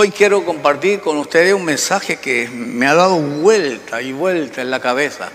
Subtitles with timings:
[0.00, 4.70] Hoy quiero compartir con ustedes un mensaje que me ha dado vuelta y vuelta en
[4.70, 5.28] la cabeza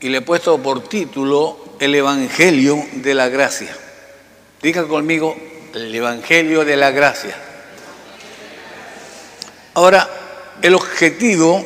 [0.00, 3.72] y le he puesto por título El Evangelio de la Gracia.
[4.60, 5.36] Diga conmigo,
[5.74, 7.36] el Evangelio de la Gracia.
[9.74, 10.10] Ahora,
[10.60, 11.64] el objetivo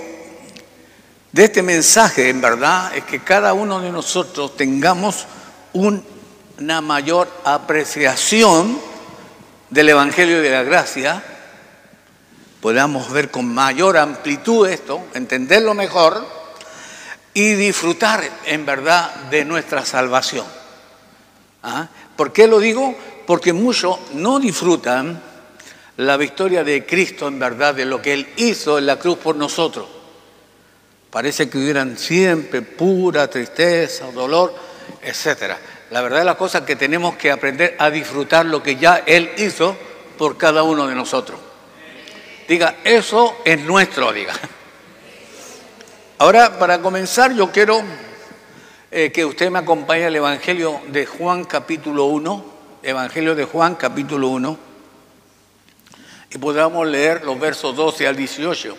[1.32, 5.24] de este mensaje, en verdad, es que cada uno de nosotros tengamos
[5.72, 8.78] una mayor apreciación
[9.70, 11.24] del Evangelio de la Gracia,
[12.60, 16.26] podamos ver con mayor amplitud esto, entenderlo mejor
[17.32, 20.46] y disfrutar en verdad de nuestra salvación.
[21.62, 21.88] ¿Ah?
[22.16, 22.94] ¿Por qué lo digo?
[23.26, 25.22] Porque muchos no disfrutan
[25.96, 29.36] la victoria de Cristo en verdad, de lo que Él hizo en la cruz por
[29.36, 29.86] nosotros.
[31.10, 34.54] Parece que hubieran siempre pura tristeza, dolor,
[35.02, 35.54] etc.
[35.90, 39.30] La verdad es la cosa que tenemos que aprender a disfrutar lo que ya Él
[39.36, 39.76] hizo
[40.16, 41.49] por cada uno de nosotros.
[42.50, 44.32] Diga, eso es nuestro, diga.
[46.18, 47.80] Ahora, para comenzar, yo quiero
[48.90, 52.44] eh, que usted me acompañe al Evangelio de Juan capítulo 1,
[52.82, 54.58] Evangelio de Juan capítulo 1,
[56.32, 58.76] y podamos leer los versos 12 al 18,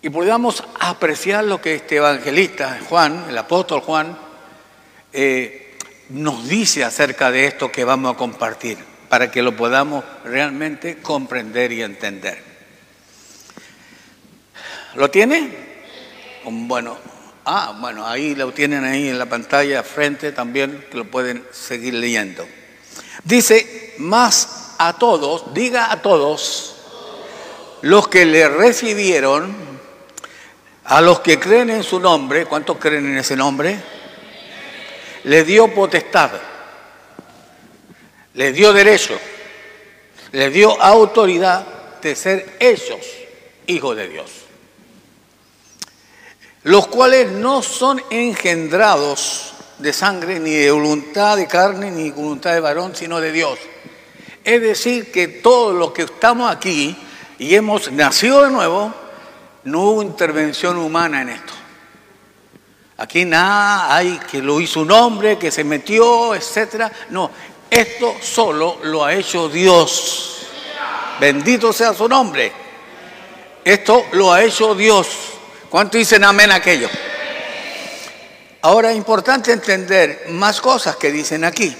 [0.00, 4.16] y podamos apreciar lo que este evangelista, Juan, el apóstol Juan,
[5.12, 5.76] eh,
[6.08, 8.78] nos dice acerca de esto que vamos a compartir,
[9.10, 12.53] para que lo podamos realmente comprender y entender.
[14.94, 15.50] ¿Lo tiene?
[16.44, 16.96] Bueno,
[17.44, 21.94] ah, bueno, ahí lo tienen ahí en la pantalla frente también, que lo pueden seguir
[21.94, 22.46] leyendo.
[23.24, 26.76] Dice, más a todos, diga a todos,
[27.82, 29.54] los que le recibieron,
[30.84, 33.80] a los que creen en su nombre, ¿cuántos creen en ese nombre?
[35.24, 36.30] le dio potestad,
[38.34, 39.18] le dio derecho,
[40.32, 41.66] le dio autoridad
[42.00, 43.00] de ser ellos
[43.66, 44.30] hijos de Dios,
[46.64, 52.60] los cuales no son engendrados de sangre, ni de voluntad de carne, ni voluntad de
[52.60, 53.58] varón, sino de Dios.
[54.42, 56.96] Es decir, que todos los que estamos aquí
[57.38, 58.92] y hemos nacido de nuevo,
[59.64, 61.52] no hubo intervención humana en esto.
[62.96, 66.90] Aquí nada hay que lo hizo un hombre, que se metió, etcétera.
[67.10, 67.30] No,
[67.68, 70.46] esto solo lo ha hecho Dios.
[71.20, 72.52] Bendito sea su nombre.
[73.64, 75.33] Esto lo ha hecho Dios.
[75.74, 76.88] ¿Cuánto dicen amén aquello?
[78.62, 81.74] Ahora es importante entender más cosas que dicen aquí.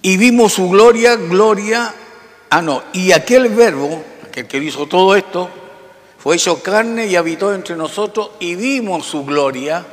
[0.00, 1.92] Y vimos su gloria, gloria.
[2.48, 2.84] Ah, no.
[2.92, 5.50] Y aquel verbo, aquel que hizo todo esto,
[6.18, 9.84] fue hecho carne y habitó entre nosotros y vimos su gloria,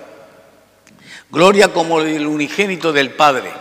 [1.32, 3.52] gloria como el unigénito del Padre.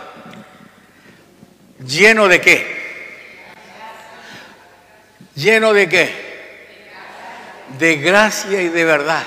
[1.83, 3.55] ¿Lleno de qué?
[5.33, 6.22] ¿Lleno de qué?
[7.77, 9.23] De gracia y de verdad.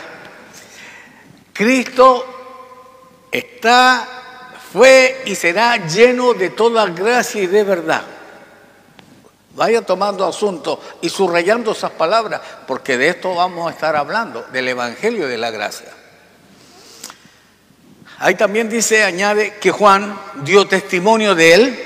[1.52, 2.24] Cristo
[3.30, 4.06] está,
[4.72, 8.02] fue y será lleno de toda gracia y de verdad.
[9.54, 14.68] Vaya tomando asunto y subrayando esas palabras, porque de esto vamos a estar hablando, del
[14.68, 15.88] Evangelio de la Gracia.
[18.18, 21.78] Ahí también dice, añade, que Juan dio testimonio de él,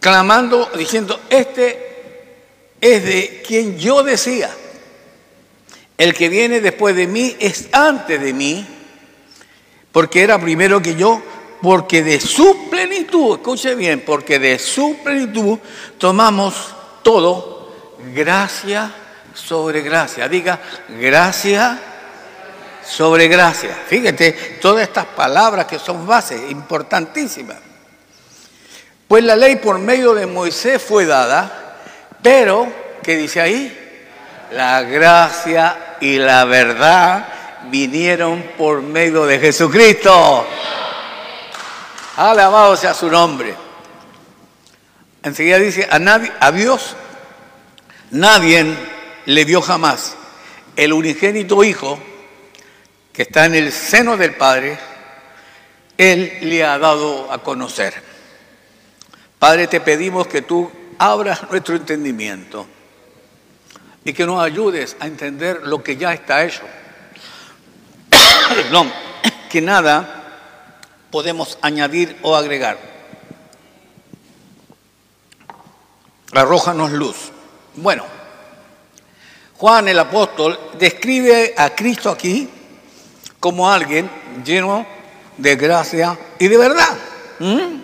[0.00, 4.50] clamando, diciendo, este es de quien yo decía,
[5.96, 8.66] el que viene después de mí es antes de mí,
[9.92, 11.22] porque era primero que yo,
[11.62, 15.58] porque de su plenitud, escuche bien, porque de su plenitud
[15.98, 17.72] tomamos todo
[18.14, 18.92] gracia
[19.32, 20.28] sobre gracia.
[20.28, 20.60] Diga,
[21.00, 21.80] gracia
[22.84, 23.70] sobre gracia.
[23.86, 27.56] Fíjate, todas estas palabras que son bases importantísimas.
[29.06, 31.78] Pues la ley por medio de Moisés fue dada,
[32.22, 32.66] pero,
[33.02, 33.83] ¿qué dice ahí?
[34.54, 37.26] La gracia y la verdad
[37.72, 40.46] vinieron por medio de Jesucristo.
[42.16, 43.52] Alabado sea su nombre.
[45.24, 46.94] Enseguida dice, a, nadie, a Dios
[48.12, 48.64] nadie
[49.26, 50.16] le vio jamás.
[50.76, 51.98] El unigénito Hijo,
[53.12, 54.78] que está en el seno del Padre,
[55.98, 57.92] Él le ha dado a conocer.
[59.36, 62.68] Padre, te pedimos que tú abras nuestro entendimiento
[64.04, 66.62] y que nos ayudes a entender lo que ya está hecho.
[68.70, 68.86] no,
[69.50, 70.22] que nada
[71.10, 72.78] podemos añadir o agregar.
[76.32, 77.16] Arrójanos luz.
[77.76, 78.04] Bueno,
[79.56, 82.48] Juan el apóstol describe a Cristo aquí
[83.40, 84.10] como alguien
[84.44, 84.84] lleno
[85.38, 86.96] de gracia y de verdad.
[87.38, 87.82] ¿Mm?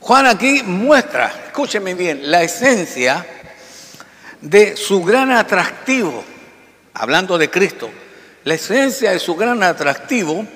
[0.00, 3.37] Juan aquí muestra, escúcheme bien, la esencia
[4.40, 6.24] de su gran atractivo,
[6.94, 7.90] hablando de Cristo,
[8.44, 10.46] la esencia de su gran atractivo,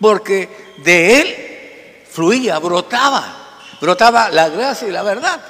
[0.00, 0.48] porque
[0.84, 5.40] de él fluía, brotaba, brotaba la gracia y la verdad.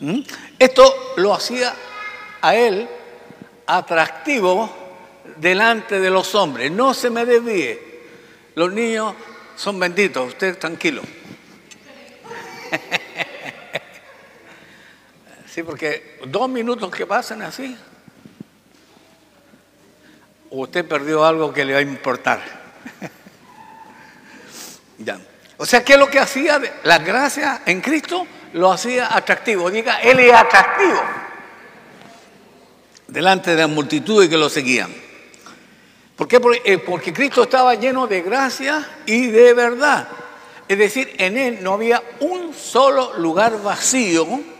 [0.00, 0.20] ¿Mm?
[0.58, 1.74] Esto lo hacía
[2.40, 2.88] a él
[3.66, 4.70] atractivo
[5.36, 6.70] delante de los hombres.
[6.70, 7.88] No se me desvíe.
[8.54, 9.14] Los niños
[9.56, 11.02] son benditos, usted tranquilo.
[15.58, 17.76] Sí, porque dos minutos que pasan así,
[20.50, 22.40] usted perdió algo que le va a importar.
[24.98, 25.18] ya.
[25.56, 26.62] O sea, ¿qué es lo que hacía?
[26.84, 29.68] La gracia en Cristo lo hacía atractivo.
[29.68, 31.02] Diga, Él es atractivo.
[33.08, 34.94] Delante de la multitud que lo seguían.
[36.14, 36.40] ¿Por qué?
[36.66, 40.06] Eh, porque Cristo estaba lleno de gracia y de verdad.
[40.68, 44.57] Es decir, en Él no había un solo lugar vacío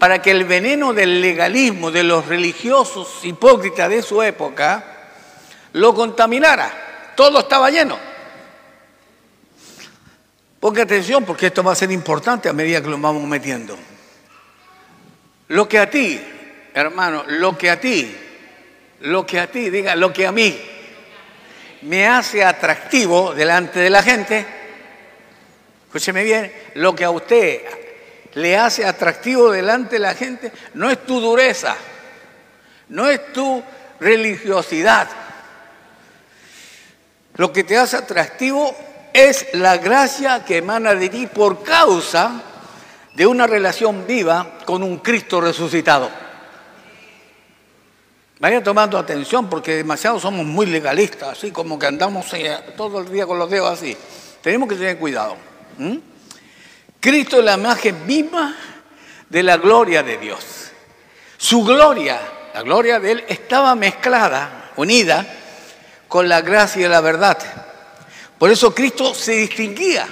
[0.00, 4.82] para que el veneno del legalismo de los religiosos hipócritas de su época
[5.74, 7.12] lo contaminara.
[7.14, 7.98] Todo estaba lleno.
[10.58, 13.76] Ponga atención porque esto va a ser importante a medida que lo vamos metiendo.
[15.48, 16.18] Lo que a ti,
[16.72, 18.16] hermano, lo que a ti,
[19.00, 20.58] lo que a ti, diga, lo que a mí
[21.82, 24.46] me hace atractivo delante de la gente,
[25.88, 27.79] escúcheme bien, lo que a usted
[28.34, 31.76] le hace atractivo delante de la gente no es tu dureza,
[32.88, 33.62] no es tu
[33.98, 35.08] religiosidad.
[37.36, 38.74] Lo que te hace atractivo
[39.12, 42.42] es la gracia que emana de ti por causa
[43.14, 46.10] de una relación viva con un Cristo resucitado.
[48.38, 53.10] Vaya tomando atención porque demasiado somos muy legalistas, así como que andamos eh, todo el
[53.10, 53.94] día con los dedos así.
[54.40, 55.36] Tenemos que tener cuidado.
[57.00, 58.54] Cristo es la imagen viva
[59.28, 60.70] de la gloria de Dios.
[61.38, 62.20] Su gloria,
[62.52, 65.26] la gloria de Él, estaba mezclada, unida
[66.06, 67.38] con la gracia y la verdad.
[68.38, 70.06] Por eso Cristo se distinguía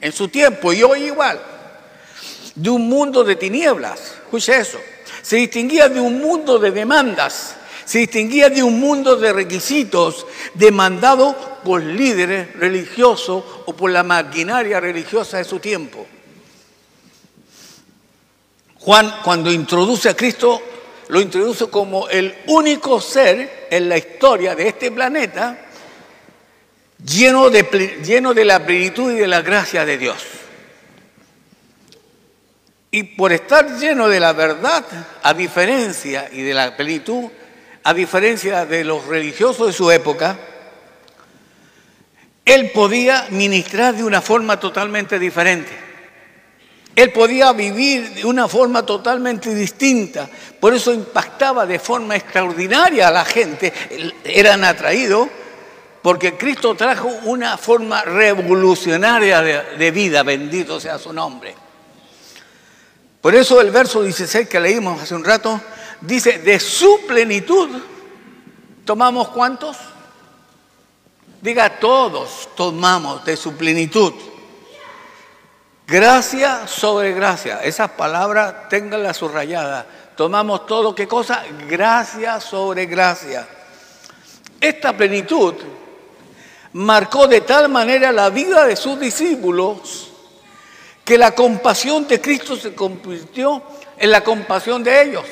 [0.00, 1.40] en su tiempo y hoy igual
[2.54, 4.00] de un mundo de tinieblas.
[4.24, 4.80] Escuche eso.
[5.22, 7.54] Se distinguía de un mundo de demandas.
[7.88, 14.78] Se distinguía de un mundo de requisitos demandados por líderes religiosos o por la maquinaria
[14.78, 16.06] religiosa de su tiempo.
[18.80, 20.60] Juan cuando introduce a Cristo,
[21.08, 25.58] lo introduce como el único ser en la historia de este planeta
[27.02, 30.22] lleno de, lleno de la plenitud y de la gracia de Dios.
[32.90, 34.84] Y por estar lleno de la verdad,
[35.22, 37.30] a diferencia y de la plenitud,
[37.88, 40.36] a diferencia de los religiosos de su época,
[42.44, 45.72] él podía ministrar de una forma totalmente diferente.
[46.94, 50.28] Él podía vivir de una forma totalmente distinta.
[50.60, 53.72] Por eso impactaba de forma extraordinaria a la gente.
[54.22, 55.26] Eran atraídos
[56.02, 60.22] porque Cristo trajo una forma revolucionaria de, vida.
[60.24, 61.54] Bendito sea su nombre.
[63.22, 65.58] Por eso el verso 16 que leímos hace un rato
[66.00, 67.68] dice, de su plenitud,
[68.84, 69.76] ¿tomamos cuántos?
[71.40, 74.12] Diga, todos tomamos de su plenitud.
[75.86, 77.62] Gracia sobre gracia.
[77.62, 79.86] Esas palabras, ténganla subrayada.
[80.16, 81.44] Tomamos todo, ¿qué cosa?
[81.68, 83.48] Gracia sobre gracia.
[84.60, 85.54] Esta plenitud
[86.72, 90.10] marcó de tal manera la vida de sus discípulos
[91.04, 93.62] que la compasión de Cristo se convirtió
[93.96, 95.24] en la compasión de ellos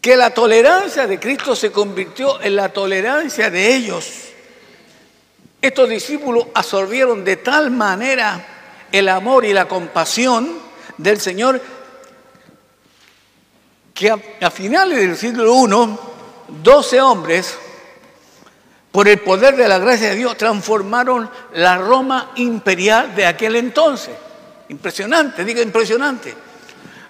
[0.00, 4.10] que la tolerancia de Cristo se convirtió en la tolerancia de ellos.
[5.60, 10.58] Estos discípulos absorbieron de tal manera el amor y la compasión
[10.96, 11.60] del Señor
[13.92, 15.98] que a, finales del siglo I,
[16.62, 17.54] doce hombres,
[18.90, 24.14] por el poder de la gracia de Dios, transformaron la Roma imperial de aquel entonces.
[24.70, 26.34] Impresionante, diga impresionante.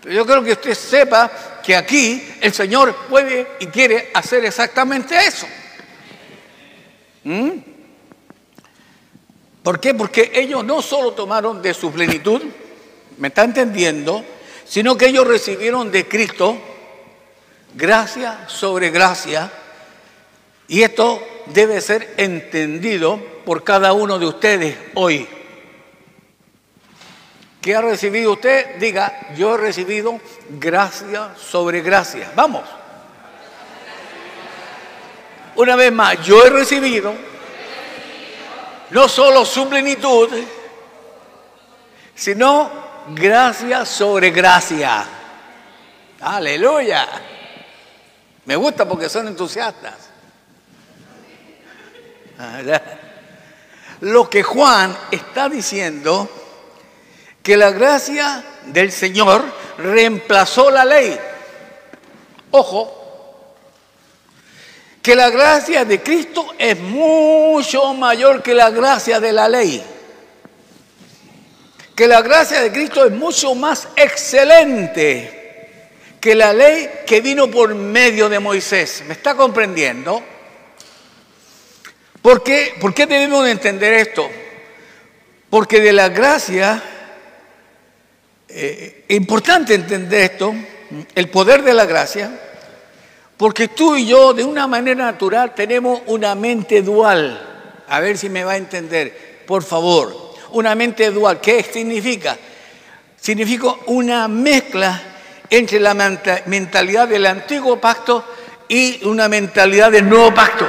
[0.02, 1.30] Yo creo que usted sepa
[1.64, 5.47] que aquí el Señor puede y quiere hacer exactamente eso.
[7.25, 7.50] ¿Mm?
[9.62, 9.95] ¿Por qué?
[9.95, 12.43] Porque ellos no solo tomaron de su plenitud,
[13.19, 14.25] me está entendiendo,
[14.64, 16.57] sino que ellos recibieron de Cristo
[17.75, 19.50] gracia sobre gracia.
[20.69, 25.26] Y esto debe ser entendido por cada uno de ustedes hoy.
[27.61, 28.76] ¿Qué ha recibido usted?
[28.79, 32.33] Diga, yo he recibido gracia sobre gracia.
[32.35, 32.62] Vamos.
[35.57, 37.14] Una vez más, yo he recibido
[38.90, 40.31] no solo su plenitud,
[42.14, 42.71] sino
[43.09, 45.05] gracia sobre gracia.
[46.21, 47.09] Aleluya.
[48.47, 50.09] Me gusta porque son entusiastas.
[52.38, 52.61] Ah,
[54.00, 56.39] Lo que Juan está diciendo,
[57.50, 59.42] que la gracia del Señor
[59.78, 61.19] reemplazó la ley.
[62.52, 63.57] Ojo,
[65.02, 69.83] que la gracia de Cristo es mucho mayor que la gracia de la ley.
[71.97, 75.80] Que la gracia de Cristo es mucho más excelente
[76.21, 79.02] que la ley que vino por medio de Moisés.
[79.09, 80.23] ¿Me está comprendiendo?
[82.23, 84.30] ¿Por qué, ¿Por qué debemos entender esto?
[85.50, 86.80] Porque de la gracia,
[88.52, 90.54] eh, importante entender esto,
[91.14, 92.30] el poder de la gracia,
[93.37, 97.47] porque tú y yo de una manera natural tenemos una mente dual.
[97.88, 100.35] A ver si me va a entender, por favor.
[100.52, 102.37] Una mente dual, ¿qué significa?
[103.21, 105.00] Significa una mezcla
[105.49, 108.25] entre la mentalidad del antiguo pacto
[108.69, 110.66] y una mentalidad del nuevo pacto.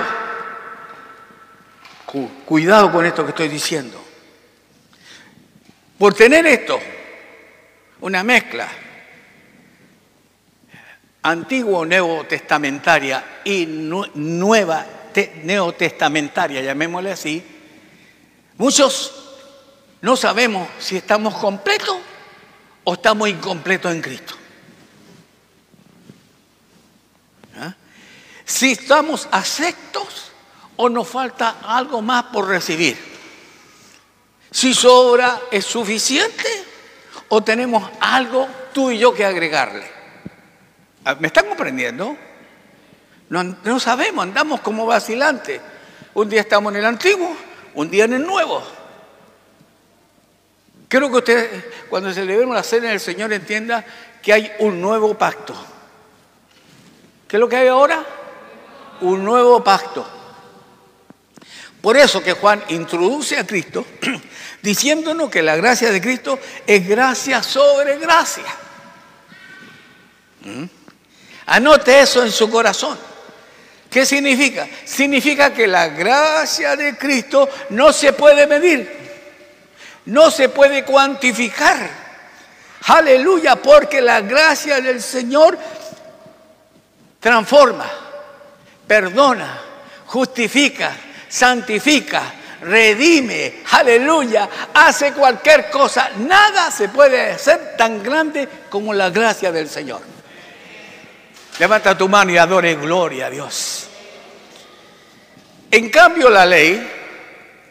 [2.45, 4.01] Cuidado con esto que estoy diciendo.
[5.97, 6.79] Por tener esto,
[8.01, 8.67] una mezcla
[11.24, 14.86] antiguo neotestamentaria y nueva
[15.43, 17.43] neotestamentaria, llamémosle así,
[18.58, 19.13] muchos
[20.01, 21.98] no sabemos si estamos completos
[22.84, 24.36] o estamos incompletos en Cristo.
[28.43, 30.31] si estamos aceptos
[30.75, 32.98] o nos falta algo más por recibir.
[34.51, 36.70] Si sobra es suficiente
[37.33, 39.85] o tenemos algo tú y yo que agregarle.
[41.05, 42.17] Ah, ¿Me están comprendiendo?
[43.29, 45.61] No, sabemos, andamos como vacilantes.
[46.13, 47.33] Un día estamos en el antiguo,
[47.73, 48.61] un día en el nuevo.
[50.89, 53.85] Quiero que usted, cuando se le la cena del Señor, entienda
[54.21, 55.55] que hay un nuevo pacto.
[57.29, 58.05] ¿Qué es lo que hay ahora?
[59.00, 60.05] un nuevo pacto.
[61.81, 63.85] Por eso que Juan introduce a Cristo
[64.61, 68.45] diciéndonos que la gracia de Cristo es gracia sobre gracia.
[70.41, 70.63] ¿Mm?
[71.47, 72.97] Anote eso en su corazón.
[73.89, 74.67] ¿Qué significa?
[74.85, 78.89] Significa que la gracia de Cristo no se puede medir,
[80.05, 82.01] no se puede cuantificar.
[82.83, 85.57] Aleluya, porque la gracia del Señor
[87.19, 88.01] transforma
[88.91, 89.57] perdona,
[90.07, 90.91] justifica,
[91.31, 96.11] santifica, redime, aleluya, hace cualquier cosa.
[96.17, 100.01] Nada se puede hacer tan grande como la gracia del Señor.
[101.57, 103.88] Levanta tu mano y adore gloria a Dios.
[105.71, 106.91] En cambio la ley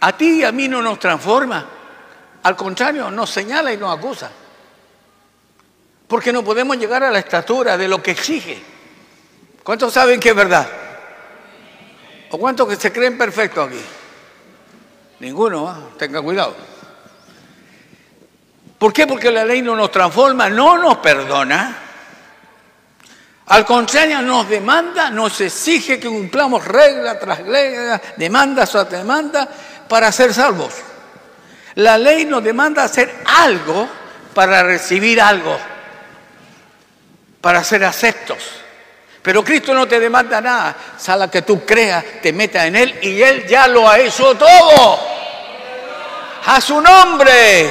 [0.00, 1.68] a ti y a mí no nos transforma.
[2.42, 4.30] Al contrario, nos señala y nos acusa.
[6.08, 8.62] Porque no podemos llegar a la estatura de lo que exige.
[9.62, 10.66] ¿Cuántos saben que es verdad?
[12.30, 13.80] ¿O cuántos que se creen perfectos aquí?
[15.20, 15.90] Ninguno, ¿ah?
[15.98, 16.54] tenga cuidado.
[18.78, 19.06] ¿Por qué?
[19.06, 21.76] Porque la ley no nos transforma, no nos perdona.
[23.46, 29.48] Al contrario, nos demanda, nos exige que cumplamos regla tras regla, demanda tras demanda
[29.88, 30.72] para ser salvos.
[31.74, 33.88] La ley nos demanda hacer algo
[34.34, 35.58] para recibir algo,
[37.40, 38.59] para ser aceptos.
[39.22, 43.20] Pero Cristo no te demanda nada, sala que tú creas, te metas en Él y
[43.20, 44.98] Él ya lo ha hecho todo.
[46.46, 47.70] A su nombre,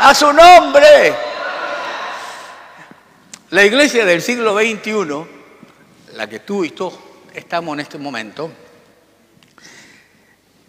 [0.00, 1.14] a su nombre.
[3.50, 6.92] La iglesia del siglo XXI, la que tú y tú
[7.32, 8.50] estamos en este momento,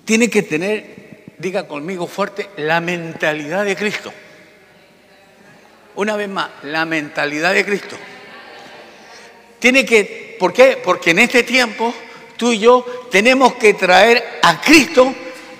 [0.05, 4.13] tiene que tener, diga conmigo fuerte, la mentalidad de Cristo.
[5.95, 7.97] Una vez más, la mentalidad de Cristo.
[9.59, 10.79] Tiene que, ¿por qué?
[10.83, 11.93] Porque en este tiempo
[12.37, 15.13] tú y yo tenemos que traer a Cristo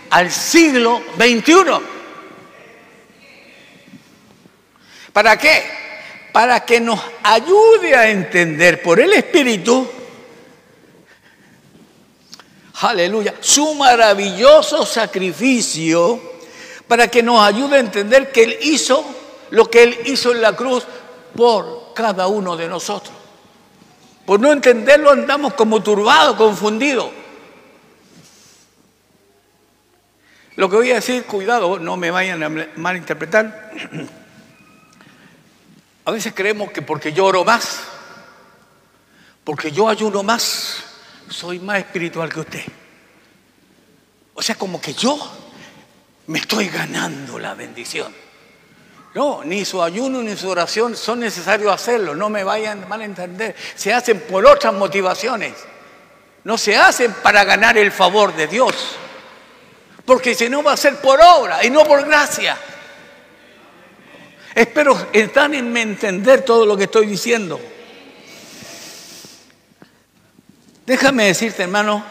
[0.09, 1.53] al siglo XXI.
[5.11, 5.63] ¿Para qué?
[6.31, 9.89] Para que nos ayude a entender por el Espíritu,
[12.81, 16.21] aleluya, su maravilloso sacrificio,
[16.87, 19.03] para que nos ayude a entender que Él hizo
[19.49, 20.85] lo que Él hizo en la cruz
[21.35, 23.15] por cada uno de nosotros.
[24.27, 27.09] Por no entenderlo andamos como turbados, confundidos.
[30.57, 33.71] Lo que voy a decir, cuidado, no me vayan a malinterpretar.
[36.03, 37.83] A veces creemos que porque yo oro más,
[39.45, 40.83] porque yo ayuno más,
[41.29, 42.65] soy más espiritual que usted.
[44.33, 45.17] O sea, como que yo
[46.27, 48.13] me estoy ganando la bendición.
[49.13, 53.05] No, ni su ayuno ni su oración son necesarios hacerlo, no me vayan mal a
[53.05, 53.55] entender.
[53.75, 55.53] Se hacen por otras motivaciones.
[56.43, 58.73] No se hacen para ganar el favor de Dios.
[60.05, 62.57] Porque si no va a ser por obra y no por gracia.
[64.55, 67.59] Espero están en entender todo lo que estoy diciendo.
[70.85, 72.03] Déjame decirte, hermano,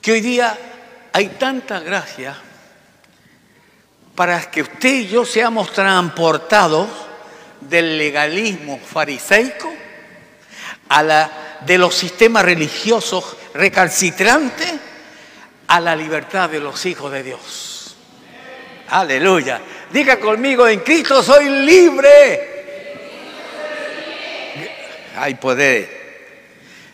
[0.00, 0.56] que hoy día
[1.12, 2.40] hay tanta gracia
[4.18, 6.88] para que usted y yo seamos transportados
[7.60, 9.72] del legalismo fariseico
[10.88, 11.30] a la,
[11.64, 14.72] de los sistemas religiosos recalcitrantes
[15.68, 17.96] a la libertad de los hijos de Dios.
[18.88, 19.60] Aleluya.
[19.92, 22.64] Diga conmigo, en Cristo soy libre.
[25.16, 25.96] Hay poder.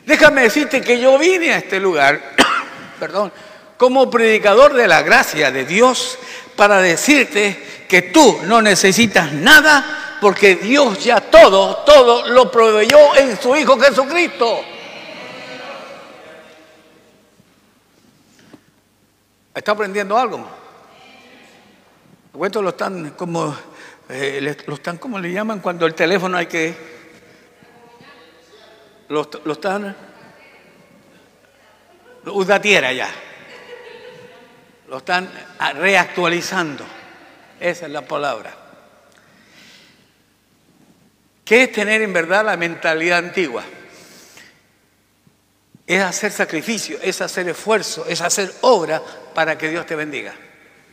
[0.04, 2.20] Déjame decirte que yo vine a este lugar,
[3.00, 3.32] perdón,
[3.78, 6.18] como predicador de la gracia de Dios
[6.56, 13.38] para decirte que tú no necesitas nada porque Dios ya todo, todo lo proveyó en
[13.38, 14.62] su Hijo Jesucristo.
[19.54, 20.48] ¿Está aprendiendo algo?
[22.32, 23.54] Cuento lo están como,
[24.08, 26.74] eh, están como le llaman cuando el teléfono hay que,
[29.08, 29.96] lo, lo están,
[32.24, 32.42] lo
[32.92, 33.08] ya,
[34.88, 35.30] lo están
[35.76, 36.84] reactualizando,
[37.60, 38.54] esa es la palabra.
[41.44, 43.64] ¿Qué es tener en verdad la mentalidad antigua?
[45.86, 49.02] Es hacer sacrificio, es hacer esfuerzo, es hacer obra
[49.34, 50.34] para que Dios te bendiga.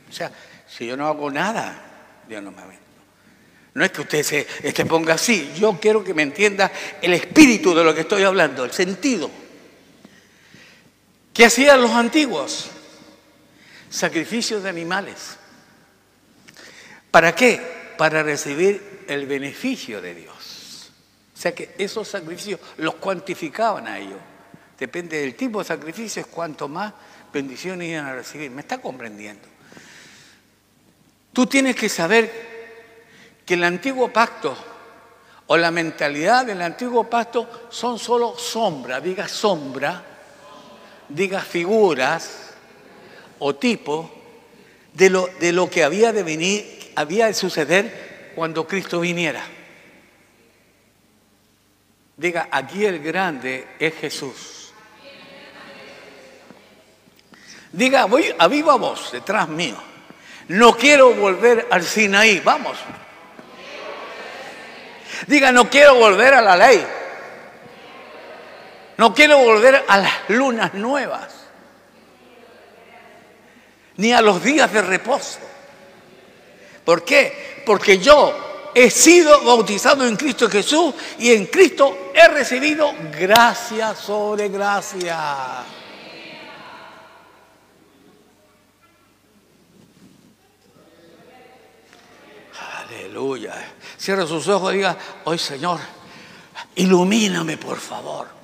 [0.09, 0.31] O sea,
[0.67, 2.81] si yo no hago nada, Dios no me bendiga.
[3.73, 6.69] No es que usted se este, ponga así, yo quiero que me entienda
[7.01, 9.31] el espíritu de lo que estoy hablando, el sentido.
[11.33, 12.69] ¿Qué hacían los antiguos?
[13.91, 15.37] Sacrificios de animales.
[17.11, 17.93] ¿Para qué?
[17.97, 20.91] Para recibir el beneficio de Dios.
[21.35, 24.19] O sea que esos sacrificios los cuantificaban a ellos.
[24.79, 26.93] Depende del tipo de sacrificios, cuanto más
[27.33, 28.49] bendiciones iban a recibir.
[28.49, 29.47] ¿Me está comprendiendo?
[31.33, 32.49] Tú tienes que saber
[33.45, 34.55] que el antiguo pacto
[35.47, 40.01] o la mentalidad del antiguo pacto son solo sombra, diga sombra,
[41.09, 42.50] diga figuras
[43.43, 44.11] o tipo
[44.93, 49.43] de lo, de lo que había de venir, había de suceder cuando Cristo viniera.
[52.17, 54.73] Diga, aquí el grande es Jesús.
[57.71, 59.77] Diga, voy a viva voz detrás mío.
[60.49, 62.41] No quiero volver al Sinaí.
[62.41, 62.77] Vamos.
[65.25, 66.85] Diga, no quiero volver a la ley.
[68.97, 71.40] No quiero volver a las lunas nuevas.
[73.97, 75.39] Ni a los días de reposo.
[76.85, 77.63] ¿Por qué?
[77.65, 84.49] Porque yo he sido bautizado en Cristo Jesús y en Cristo he recibido gracia sobre
[84.49, 85.63] gracia.
[92.79, 93.53] Aleluya.
[93.97, 95.79] Cierra sus ojos y diga, hoy Señor,
[96.75, 98.40] ilumíname por favor.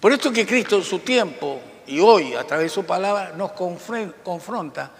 [0.00, 3.52] Por esto que Cristo en su tiempo y hoy a través de su palabra nos
[3.52, 4.90] confronta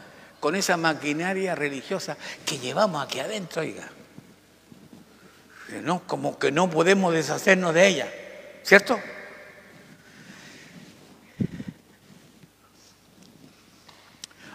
[0.41, 3.89] con esa maquinaria religiosa que llevamos aquí adentro, oiga.
[5.83, 6.03] ¿No?
[6.07, 8.13] Como que no podemos deshacernos de ella,
[8.63, 8.99] ¿cierto?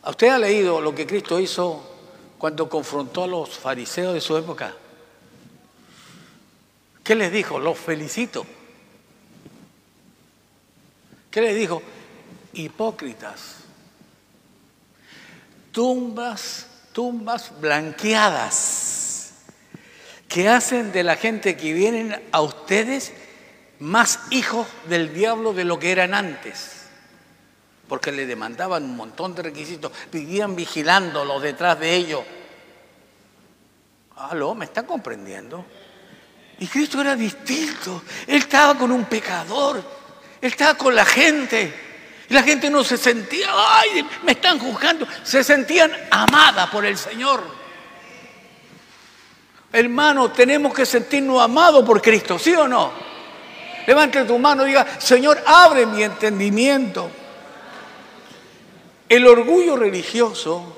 [0.07, 1.87] ¿Usted ha leído lo que Cristo hizo
[2.37, 4.73] cuando confrontó a los fariseos de su época?
[7.03, 7.59] ¿Qué les dijo?
[7.59, 8.45] Los felicito.
[11.31, 11.81] ¿Qué les dijo?
[12.53, 13.55] Hipócritas.
[15.71, 19.33] Tumbas, tumbas blanqueadas
[20.27, 23.13] que hacen de la gente que vienen a ustedes
[23.79, 26.81] más hijos del diablo de lo que eran antes
[27.91, 32.21] porque le demandaban un montón de requisitos, vivían vigilándolo detrás de ellos.
[34.15, 35.65] Aló, ¿me está comprendiendo?
[36.59, 38.01] Y Cristo era distinto.
[38.27, 39.83] Él estaba con un pecador.
[40.41, 41.73] Estaba con la gente.
[42.29, 45.07] Y la gente no se sentía, ay, me están juzgando.
[45.23, 47.43] Se sentían amadas por el Señor.
[49.73, 52.91] Hermano, tenemos que sentirnos amados por Cristo, ¿sí o no?
[53.85, 57.09] Levante tu mano y diga, Señor, abre mi entendimiento.
[59.07, 60.77] El orgullo religioso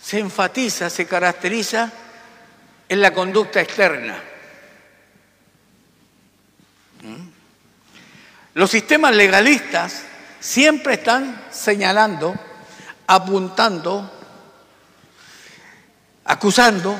[0.00, 1.92] se enfatiza, se caracteriza
[2.88, 4.20] en la conducta externa.
[8.54, 10.04] Los sistemas legalistas
[10.40, 12.34] siempre están señalando
[13.06, 14.10] apuntando,
[16.24, 16.96] acusando,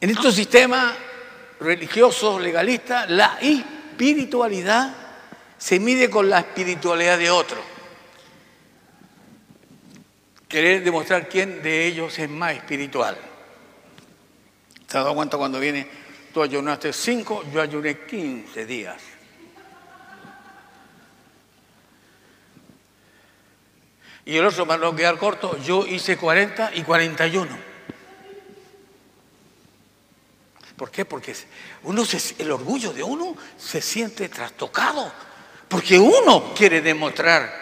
[0.00, 0.94] en estos sistemas
[1.58, 4.94] religiosos, legalistas, la espiritualidad
[5.58, 7.60] se mide con la espiritualidad de otro.
[10.48, 13.16] Querer demostrar quién de ellos es más espiritual.
[14.88, 15.86] ¿Se ha dado cuenta cuando viene?
[16.32, 19.09] Tú ayunaste cinco, yo ayuné quince días.
[24.30, 27.48] Y el otro, para no quedar corto, yo hice 40 y 41.
[30.76, 31.04] ¿Por qué?
[31.04, 31.34] Porque
[31.82, 32.04] uno
[32.38, 35.12] el orgullo de uno se siente trastocado.
[35.66, 37.52] Porque uno quiere demostrar.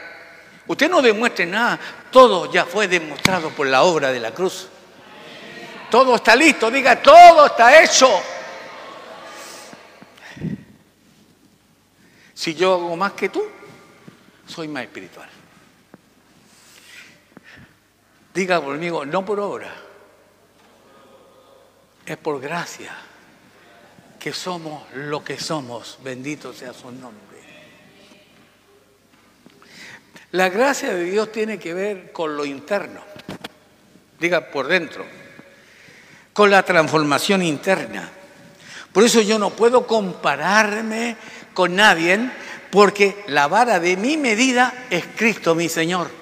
[0.67, 1.81] Usted no demuestre nada.
[2.11, 4.69] Todo ya fue demostrado por la obra de la cruz.
[5.91, 6.71] Todo está listo.
[6.71, 8.11] Diga, todo está hecho.
[12.35, 13.43] Si yo hago más que tú,
[14.47, 15.38] soy más espiritual.
[18.35, 19.75] Diga conmigo, no por obra,
[22.05, 22.93] es por gracia
[24.19, 25.99] que somos lo que somos.
[26.03, 27.29] Bendito sea su nombre.
[30.33, 33.01] La gracia de Dios tiene que ver con lo interno,
[34.21, 35.07] diga por dentro,
[36.35, 38.11] con la transformación interna.
[38.93, 41.17] Por eso yo no puedo compararme
[41.55, 42.31] con nadie
[42.71, 46.18] porque la vara de mi medida es Cristo mi Señor.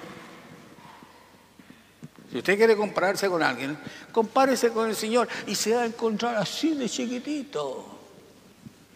[2.37, 3.79] Si usted quiere compararse con alguien,
[4.13, 7.99] compárese con el Señor y se va a encontrar así de chiquitito.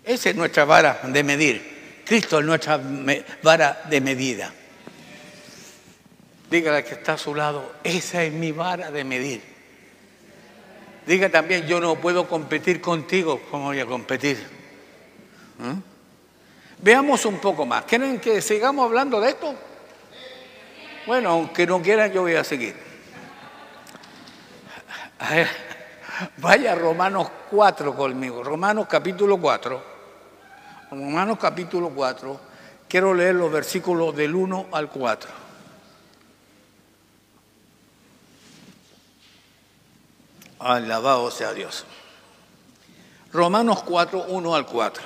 [0.04, 2.02] Esa es nuestra vara de medir.
[2.04, 2.78] Cristo es nuestra
[3.42, 4.52] vara de medida.
[6.50, 9.40] Dígale que está a su lado, esa es mi vara de medir.
[11.06, 14.36] Diga también, yo no puedo competir contigo, ¿cómo voy a competir?
[15.56, 15.80] ¿Mm?
[16.82, 17.84] Veamos un poco más.
[17.84, 19.54] ¿Quieren que sigamos hablando de esto?
[21.06, 22.89] Bueno, aunque no quieran, yo voy a seguir.
[26.38, 29.90] Vaya Romanos 4 conmigo, Romanos capítulo 4.
[30.90, 32.40] Romanos capítulo 4,
[32.88, 35.30] quiero leer los versículos del 1 al 4.
[40.58, 41.84] Alabado sea Dios.
[43.32, 45.04] Romanos 4, 1 al 4.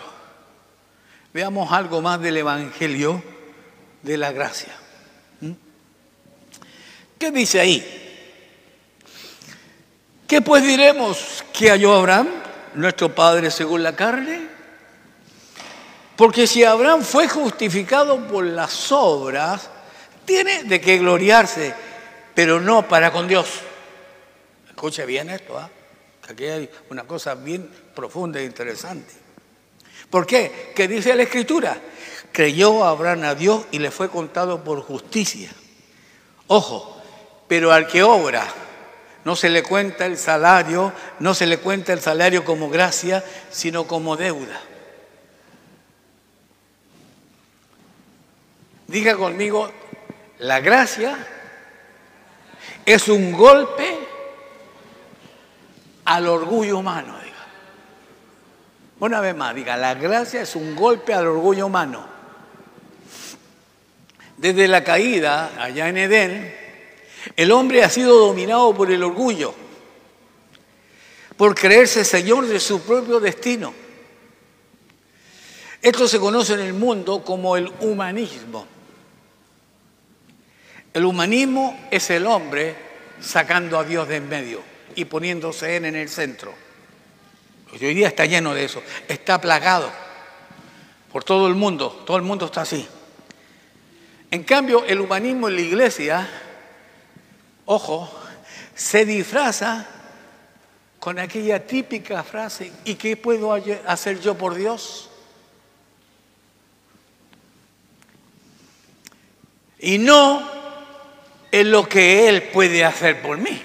[1.33, 3.23] Veamos algo más del Evangelio
[4.03, 4.73] de la gracia.
[5.41, 5.53] ¿Mm?
[7.19, 8.04] ¿Qué dice ahí?
[10.27, 12.29] ¿Qué pues diremos que halló Abraham,
[12.75, 14.49] nuestro padre según la carne?
[16.17, 19.69] Porque si Abraham fue justificado por las obras,
[20.25, 21.75] tiene de qué gloriarse,
[22.35, 23.49] pero no para con Dios.
[24.69, 25.69] Escuche bien esto, ¿ah?
[26.29, 29.13] aquí hay una cosa bien profunda e interesante.
[30.09, 30.73] ¿Por qué?
[30.75, 31.77] ¿Qué dice la Escritura?
[32.33, 35.51] Creyó Abraham a Dios y le fue contado por justicia.
[36.47, 37.03] Ojo,
[37.47, 38.47] pero al que obra
[39.25, 43.87] no se le cuenta el salario, no se le cuenta el salario como gracia, sino
[43.87, 44.61] como deuda.
[48.87, 49.73] Diga conmigo,
[50.39, 51.17] la gracia
[52.85, 53.99] es un golpe
[56.05, 57.19] al orgullo humano.
[57.19, 57.35] Diga.
[59.01, 62.07] Una vez más, diga, la gracia es un golpe al orgullo humano.
[64.37, 66.64] Desde la caída allá en Edén,
[67.37, 69.55] el hombre ha sido dominado por el orgullo,
[71.37, 73.73] por creerse señor de su propio destino.
[75.83, 78.67] Esto se conoce en el mundo como el humanismo.
[80.95, 82.77] El humanismo es el hombre
[83.21, 84.63] sacando a Dios de en medio
[84.95, 86.55] y poniéndose en el centro.
[87.73, 89.91] hoy día está lleno de eso, está plagado
[91.13, 92.87] por todo el mundo, todo el mundo está así.
[94.31, 96.29] En cambio, el humanismo en la iglesia
[97.67, 98.11] ojo,
[98.75, 99.87] se disfraza
[100.99, 103.53] con aquella típica frase, ¿y qué puedo
[103.87, 105.11] hacer yo por Dios?
[109.79, 110.49] Y no
[111.53, 113.63] en lo que Él puede hacer por mí.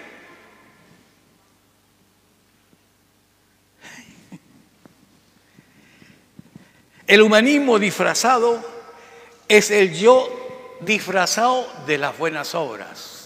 [7.07, 8.63] El humanismo disfrazado
[9.47, 13.18] es el yo disfrazado de las buenas obras.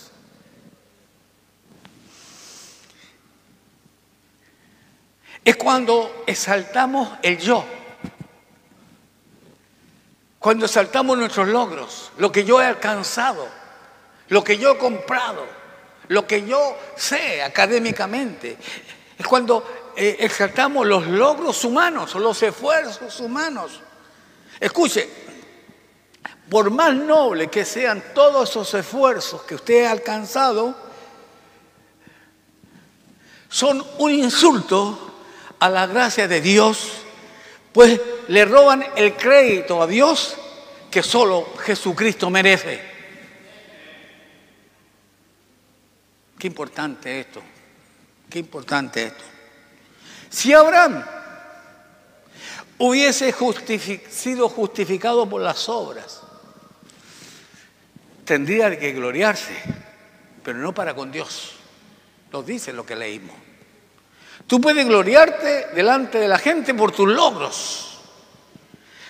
[5.44, 7.66] Es cuando exaltamos el yo.
[10.40, 13.48] Cuando exaltamos nuestros logros, lo que yo he alcanzado,
[14.30, 15.46] lo que yo he comprado,
[16.10, 18.58] lo que yo sé académicamente.
[19.18, 23.80] Es cuando eh, exaltamos los logros humanos, los esfuerzos humanos.
[24.60, 25.10] Escuche,
[26.50, 30.76] por más noble que sean todos esos esfuerzos que usted ha alcanzado,
[33.50, 35.13] son un insulto
[35.64, 36.92] a la gracia de Dios,
[37.72, 37.98] pues
[38.28, 40.36] le roban el crédito a Dios
[40.92, 42.82] que solo Jesucristo merece.
[46.38, 47.42] Qué importante esto,
[48.30, 49.24] qué importante esto.
[50.30, 51.02] Si Abraham
[52.80, 53.34] hubiese
[54.10, 56.24] sido justificado por las obras,
[58.26, 59.56] tendría que gloriarse,
[60.44, 61.54] pero no para con Dios.
[62.34, 63.53] Nos dice lo que leímos.
[64.48, 68.00] Tú puedes gloriarte delante de la gente por tus logros.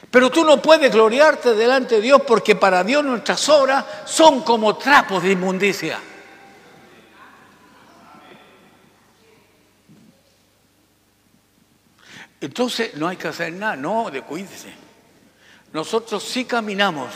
[0.10, 4.76] Pero tú no puedes gloriarte delante de Dios porque para Dios nuestras obras son como
[4.78, 6.00] trapos de inmundicia.
[12.39, 14.74] Entonces no hay que hacer nada, no, de cuídese.
[15.72, 17.10] Nosotros sí caminamos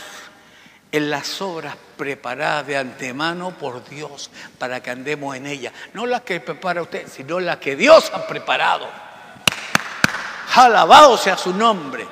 [0.90, 5.72] en las obras preparadas de antemano por Dios para que andemos en ellas.
[5.92, 8.88] No las que prepara usted, sino las que Dios ha preparado.
[10.54, 12.06] Alabado sea su nombre.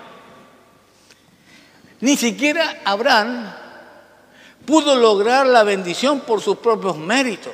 [2.01, 3.53] Ni siquiera Abraham
[4.67, 7.53] pudo lograr la bendición por sus propios méritos.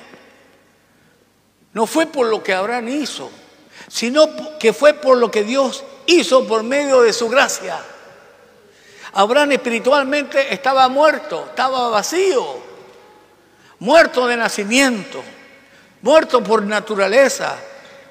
[1.73, 3.31] No fue por lo que Abraham hizo,
[3.89, 7.79] sino que fue por lo que Dios hizo por medio de su gracia.
[9.15, 12.45] Abraham espiritualmente estaba muerto, estaba vacío,
[13.81, 15.23] muerto de nacimiento,
[16.01, 17.57] muerto por naturaleza.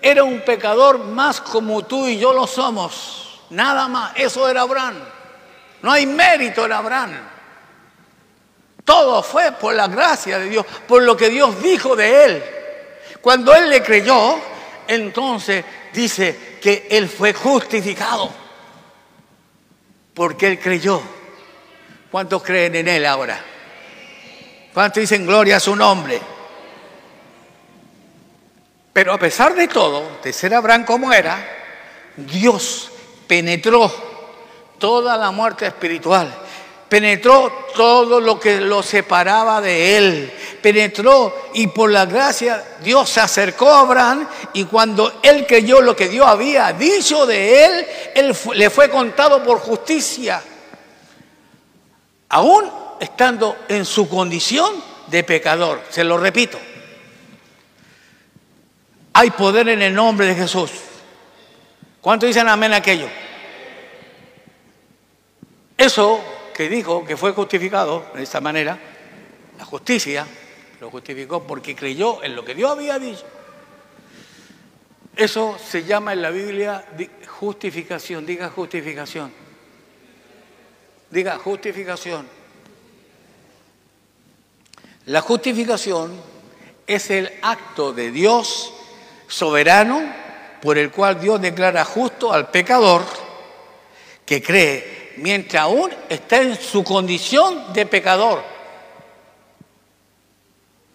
[0.01, 3.41] Era un pecador más como tú y yo lo somos.
[3.49, 4.95] Nada más, eso era Abraham.
[5.81, 7.11] No hay mérito en Abraham.
[8.85, 12.43] Todo fue por la gracia de Dios, por lo que Dios dijo de él.
[13.21, 14.39] Cuando él le creyó,
[14.87, 18.40] entonces dice que él fue justificado.
[20.13, 21.01] Porque él creyó.
[22.11, 23.39] ¿Cuántos creen en él ahora?
[24.73, 26.19] ¿Cuántos dicen gloria a su nombre?
[28.93, 31.37] Pero a pesar de todo, de ser Abraham como era,
[32.17, 32.91] Dios
[33.27, 33.89] penetró
[34.77, 36.33] toda la muerte espiritual.
[36.89, 40.33] Penetró todo lo que lo separaba de él.
[40.61, 45.95] Penetró y por la gracia Dios se acercó a Abraham y cuando él creyó lo
[45.95, 50.41] que Dios había dicho de él, él le fue contado por justicia.
[52.29, 54.71] Aún estando en su condición
[55.07, 55.81] de pecador.
[55.89, 56.59] Se lo repito.
[59.13, 60.71] Hay poder en el nombre de Jesús.
[61.99, 63.07] ¿Cuánto dicen amén aquello?
[65.77, 68.77] Eso que dijo que fue justificado de esta manera,
[69.57, 70.27] la justicia,
[70.81, 73.23] lo justificó porque creyó en lo que Dios había dicho.
[75.15, 76.83] Eso se llama en la Biblia
[77.27, 79.31] justificación, diga justificación.
[81.11, 82.27] Diga justificación.
[85.05, 86.19] La justificación
[86.87, 88.73] es el acto de Dios
[89.27, 90.01] soberano
[90.63, 93.03] por el cual Dios declara justo al pecador
[94.25, 98.60] que cree mientras aún está en su condición de pecador.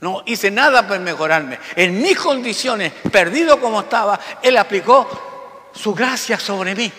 [0.01, 1.59] No hice nada para mejorarme.
[1.75, 6.93] En mis condiciones, perdido como estaba, Él aplicó su gracia sobre mí.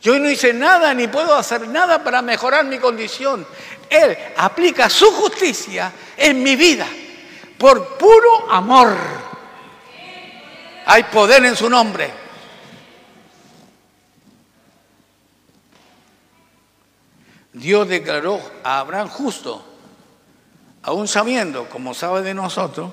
[0.00, 3.46] Yo no hice nada ni puedo hacer nada para mejorar mi condición.
[3.88, 6.86] Él aplica su justicia en mi vida
[7.56, 8.94] por puro amor.
[10.86, 12.10] Hay poder en su nombre.
[17.54, 19.64] Dios declaró a Abraham justo,
[20.84, 22.92] aún sabiendo, como sabe de nosotros,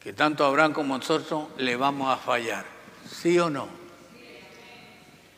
[0.00, 2.64] que tanto Abraham como nosotros le vamos a fallar.
[3.10, 3.68] ¿Sí o no?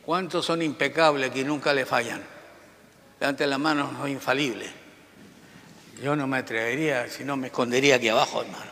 [0.05, 2.23] ¿Cuántos son impecables que nunca le fallan?
[3.19, 4.69] Delante de la mano no infalible.
[6.01, 8.71] Yo no me atrevería, si no me escondería aquí abajo, hermano.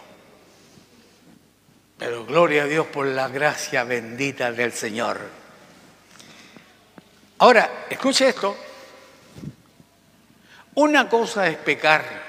[1.97, 5.19] Pero gloria a Dios por la gracia bendita del Señor.
[7.39, 8.55] Ahora, escuche esto.
[10.75, 12.24] Una cosa es pecar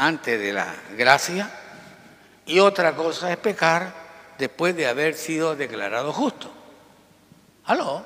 [0.00, 1.50] antes de la gracia
[2.46, 3.92] y otra cosa es pecar
[4.38, 6.50] después de haber sido declarado justo.
[7.66, 8.02] ¿Aló?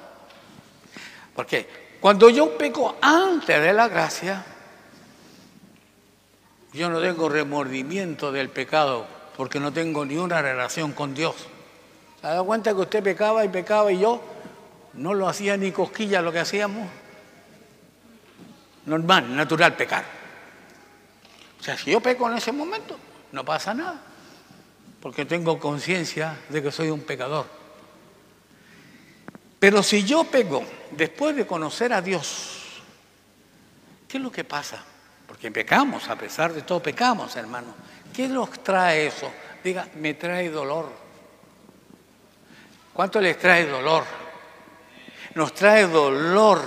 [1.35, 4.45] Porque cuando yo peco antes de la gracia,
[6.73, 11.37] yo no tengo remordimiento del pecado porque no tengo ni una relación con Dios.
[12.21, 14.21] ¿Se ha dado cuenta que usted pecaba y pecaba y yo
[14.95, 16.89] no lo hacía ni cosquilla lo que hacíamos?
[18.87, 20.24] normal, natural pecar.
[21.65, 22.99] O sea, si yo peco en ese momento,
[23.33, 23.99] no pasa nada,
[25.01, 27.47] porque tengo conciencia de que soy un pecador.
[29.59, 32.55] Pero si yo peco después de conocer a Dios
[34.15, 34.81] ¿Qué es lo que pasa?
[35.27, 37.75] Porque pecamos, a pesar de todo pecamos, hermano.
[38.15, 39.29] ¿Qué nos trae eso?
[39.65, 40.89] Diga, me trae dolor.
[42.93, 44.05] ¿Cuánto les trae dolor?
[45.35, 46.63] Nos trae dolor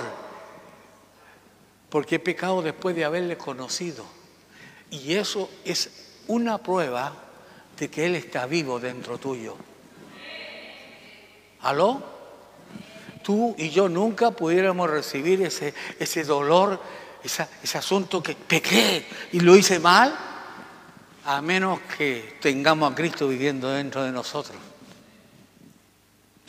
[1.89, 4.03] porque he pecado después de haberle conocido.
[4.91, 5.89] Y eso es
[6.27, 7.13] una prueba
[7.77, 9.55] de que Él está vivo dentro tuyo.
[11.61, 12.01] ¿Aló?
[13.23, 16.79] Tú y yo nunca pudiéramos recibir ese, ese dolor,
[17.23, 20.15] ese asunto que pequé y lo hice mal,
[21.25, 24.57] a menos que tengamos a Cristo viviendo dentro de nosotros.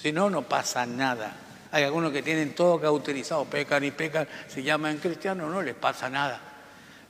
[0.01, 1.37] Si no, no pasa nada.
[1.73, 6.09] Hay algunos que tienen todo cauterizado, pecan y pecan, se llaman cristianos, no les pasa
[6.09, 6.48] nada.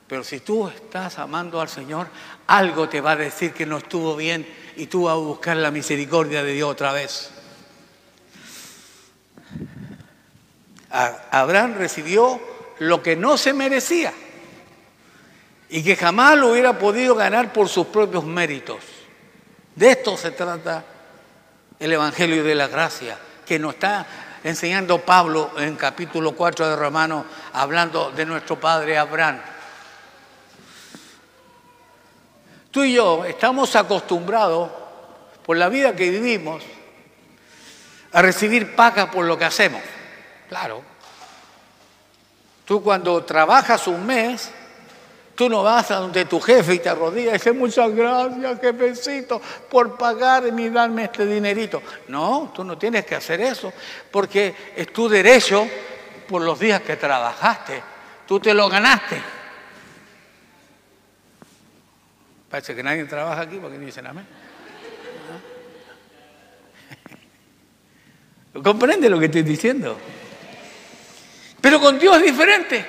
[0.09, 2.07] Pero si tú estás amando al Señor,
[2.47, 4.43] algo te va a decir que no estuvo bien
[4.75, 7.29] y tú vas a buscar la misericordia de Dios otra vez.
[10.89, 12.41] Abraham recibió
[12.79, 14.11] lo que no se merecía
[15.69, 18.79] y que jamás lo hubiera podido ganar por sus propios méritos.
[19.75, 20.83] De esto se trata
[21.77, 24.07] el Evangelio de la Gracia, que nos está
[24.43, 29.39] enseñando Pablo en capítulo 4 de Romanos, hablando de nuestro padre Abraham.
[32.71, 34.69] Tú y yo estamos acostumbrados,
[35.45, 36.63] por la vida que vivimos,
[38.11, 39.81] a recibir paga por lo que hacemos.
[40.47, 40.83] Claro.
[42.65, 44.51] Tú cuando trabajas un mes,
[45.39, 49.41] Tú no vas a donde tu jefe y te arrodillas y dices, muchas gracias, jefecito,
[49.69, 51.81] por pagarme y darme este dinerito.
[52.09, 53.71] No, tú no tienes que hacer eso,
[54.11, 55.65] porque es tu derecho
[56.27, 57.81] por los días que trabajaste.
[58.27, 59.38] Tú te lo ganaste.
[62.49, 64.25] Parece que nadie trabaja aquí porque no dicen amén.
[68.63, 69.97] ¿Comprende lo que estoy diciendo?
[71.61, 72.85] Pero con Dios es diferente.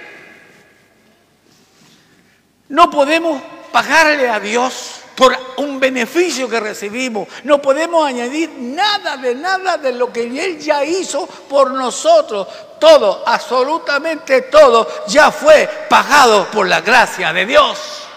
[2.69, 3.43] No podemos
[3.73, 7.29] pagarle a Dios por un beneficio que recibimos.
[7.45, 12.49] No podemos añadir nada de nada de lo que Él ya hizo por nosotros.
[12.81, 18.10] Todo, absolutamente todo, ya fue pagado por la gracia de Dios.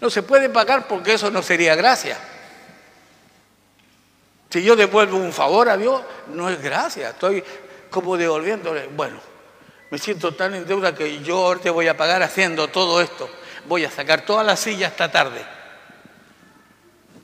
[0.00, 2.18] No se puede pagar porque eso no sería gracia.
[4.50, 7.10] Si yo devuelvo un favor a Dios, no es gracia.
[7.10, 7.42] Estoy
[7.90, 9.18] como devolviéndole, bueno,
[9.90, 13.28] me siento tan en deuda que yo te voy a pagar haciendo todo esto.
[13.66, 15.44] Voy a sacar toda la silla esta tarde.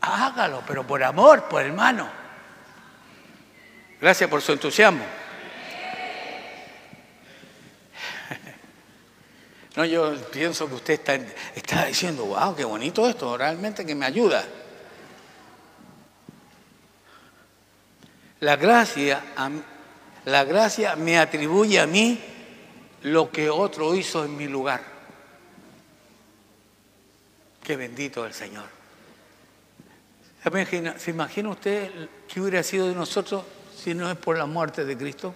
[0.00, 2.08] Hágalo, pero por amor, por hermano.
[4.00, 5.04] Gracias por su entusiasmo.
[9.76, 11.00] No, yo pienso que usted
[11.54, 14.44] está, diciendo, wow, qué bonito esto, realmente que me ayuda.
[18.40, 19.22] La gracia
[20.24, 22.20] la gracia me atribuye a mí
[23.02, 24.82] lo que otro hizo en mi lugar.
[27.62, 28.64] Qué bendito el Señor.
[30.42, 33.44] ¿Se imagina, ¿Se imagina usted qué hubiera sido de nosotros
[33.76, 35.34] si no es por la muerte de Cristo?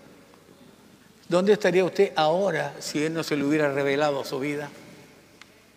[1.28, 4.70] ¿Dónde estaría usted ahora si Él no se le hubiera revelado su vida?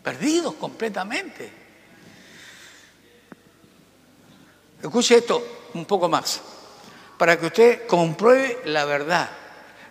[0.03, 1.51] Perdidos completamente.
[4.81, 6.41] Escuche esto un poco más
[7.17, 9.29] para que usted compruebe la verdad.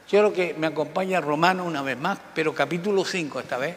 [0.09, 3.77] Yo creo que me acompaña Romano una vez más, pero capítulo 5 esta vez.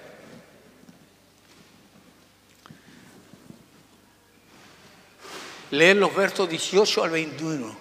[5.71, 7.75] Leer los versos 18 al 21.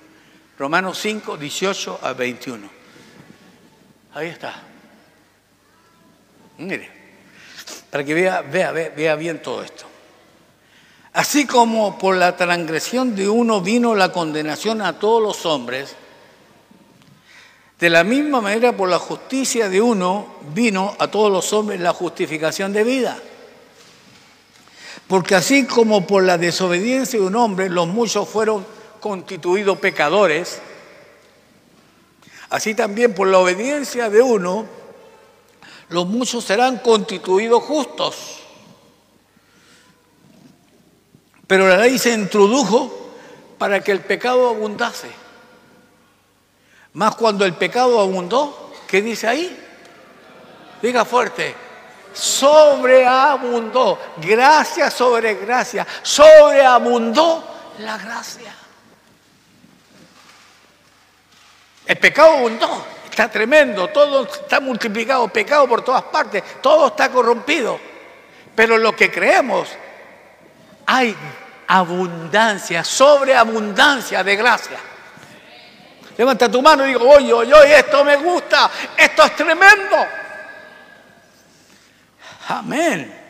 [0.59, 2.80] Romanos 5, 18 al 21.
[4.15, 4.55] Ahí está.
[6.59, 6.91] Mire,
[7.91, 9.85] para que vea, vea, vea, bien todo esto.
[11.13, 15.97] Así como por la transgresión de uno vino la condenación a todos los hombres,
[17.79, 21.93] de la misma manera por la justicia de uno vino a todos los hombres la
[21.93, 23.19] justificación de vida.
[25.09, 28.65] Porque así como por la desobediencia de un hombre los muchos fueron
[29.01, 30.61] constituidos pecadores,
[32.51, 34.81] así también por la obediencia de uno
[35.91, 38.39] los muchos serán constituidos justos.
[41.47, 43.13] Pero la ley se introdujo
[43.59, 45.11] para que el pecado abundase.
[46.93, 49.59] Más cuando el pecado abundó, ¿qué dice ahí?
[50.81, 51.55] Diga fuerte,
[52.13, 57.45] sobreabundó, gracia sobre gracia, sobreabundó
[57.81, 58.55] la gracia.
[61.91, 67.81] El pecado abundó, está tremendo, todo está multiplicado, pecado por todas partes, todo está corrompido.
[68.55, 69.69] Pero lo que creemos,
[70.87, 71.17] hay
[71.67, 74.79] abundancia, sobreabundancia de gracia.
[76.17, 79.97] Levanta tu mano y digo, oye, oye, oye, esto me gusta, esto es tremendo.
[82.51, 83.21] Amén.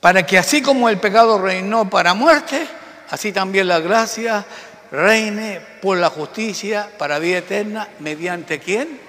[0.00, 2.66] Para que así como el pecado reinó para muerte,
[3.10, 4.46] así también la gracia
[4.92, 9.00] reine por la justicia para vida eterna, mediante quién?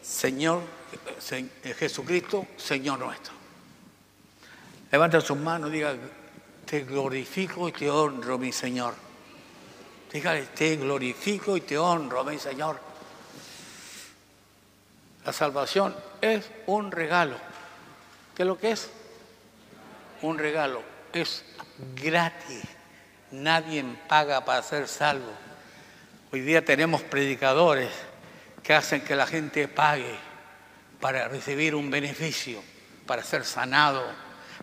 [0.00, 0.62] Señor
[1.76, 3.34] Jesucristo, Señor nuestro.
[4.92, 5.94] Levanta sus manos, diga,
[6.64, 8.94] te glorifico y te honro, mi Señor.
[10.12, 12.80] Dígale, te glorifico y te honro, mi Señor.
[15.24, 17.36] La salvación es un regalo.
[18.34, 18.88] ¿Qué es lo que es?
[20.22, 20.82] Un regalo.
[21.12, 21.44] Es
[21.94, 22.79] gratis.
[23.32, 25.32] Nadie paga para ser salvo.
[26.32, 27.90] Hoy día tenemos predicadores
[28.62, 30.16] que hacen que la gente pague
[31.00, 32.62] para recibir un beneficio,
[33.06, 34.04] para ser sanado,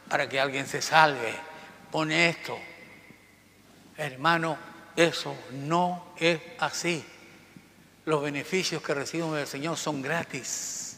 [0.10, 1.34] para que alguien se salve.
[1.92, 2.58] Pone esto.
[3.98, 4.58] Hermano,
[4.96, 7.04] eso no es así.
[8.06, 10.98] Los beneficios que recibimos del Señor son gratis.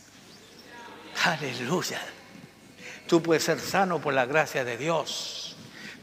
[1.23, 2.01] Aleluya.
[3.07, 5.38] Tú puedes ser sano por la gracia de Dios.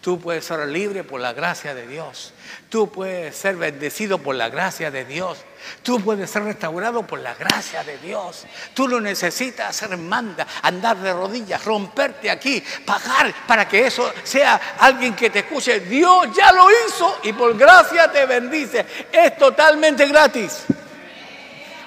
[0.06, 2.32] Tú puedes ser libre por la gracia de Dios.
[2.68, 5.38] Tú puedes ser bendecido por la gracia de Dios.
[5.82, 8.46] Tú puedes ser restaurado por la gracia de Dios.
[8.72, 14.76] Tú no necesitas hacer manda, andar de rodillas, romperte aquí, pagar para que eso sea
[14.78, 15.80] alguien que te escuche.
[15.80, 18.86] Dios ya lo hizo y por gracia te bendice.
[19.10, 20.66] Es totalmente gratis.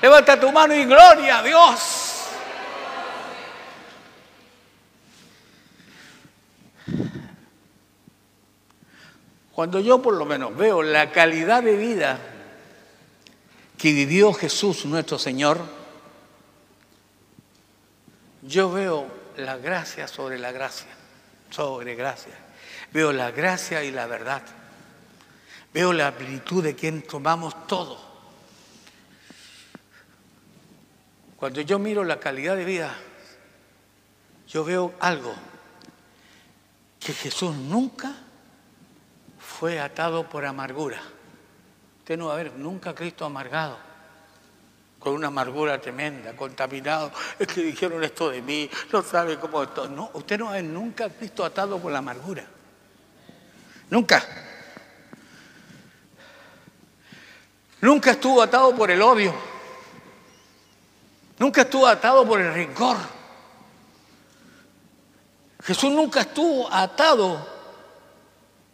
[0.02, 2.09] Levanta tu mano y gloria a Dios.
[9.60, 12.18] Cuando yo por lo menos veo la calidad de vida
[13.78, 15.60] que vivió Jesús nuestro Señor,
[18.42, 19.06] yo veo
[19.36, 20.88] la gracia sobre la gracia,
[21.50, 22.32] sobre gracia.
[22.94, 24.44] Veo la gracia y la verdad.
[25.74, 28.00] Veo la amplitud de quien tomamos todo.
[31.36, 32.96] Cuando yo miro la calidad de vida,
[34.48, 35.36] yo veo algo
[36.98, 38.29] que Jesús nunca
[39.60, 41.02] fue atado por amargura.
[42.00, 43.78] Usted no va a ver nunca a Cristo amargado,
[45.00, 47.12] con una amargura tremenda, contaminado.
[47.38, 49.90] Es que dijeron esto de mí, no sabe cómo esto.
[49.90, 52.46] No, usted no va a ver nunca a Cristo atado por la amargura.
[53.90, 54.26] Nunca.
[57.82, 59.34] Nunca estuvo atado por el odio.
[61.38, 62.96] Nunca estuvo atado por el rencor.
[65.64, 67.59] Jesús nunca estuvo atado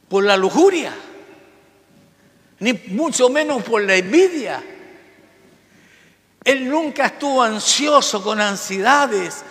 [0.08, 0.93] por la lujuria,
[2.60, 4.64] ni mucho menos por la envidia.
[6.43, 9.43] Él nunca estuvo ansioso con ansiedades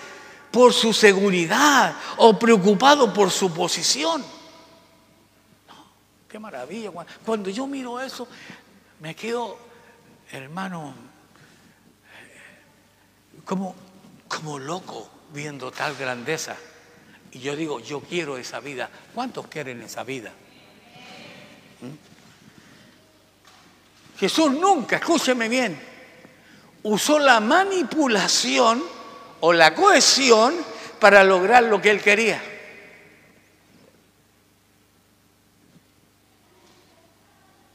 [0.53, 4.23] por su seguridad o preocupado por su posición.
[5.69, 5.87] No,
[6.29, 6.93] qué maravilla.
[7.27, 8.29] Cuando yo miro eso,
[9.01, 9.59] me quedo,
[10.31, 10.95] hermano,
[13.45, 13.75] como,
[14.29, 16.57] como loco viendo tal grandeza.
[17.33, 18.89] Y yo digo, yo quiero esa vida.
[19.13, 20.33] ¿Cuántos quieren esa vida?
[24.19, 25.79] Jesús nunca, escúcheme bien,
[26.85, 28.83] usó la manipulación
[29.41, 30.55] o la cohesión
[31.01, 32.43] para lograr lo que él quería.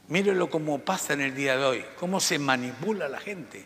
[0.08, 3.64] Mírenlo como pasa en el día de hoy, cómo se manipula la gente,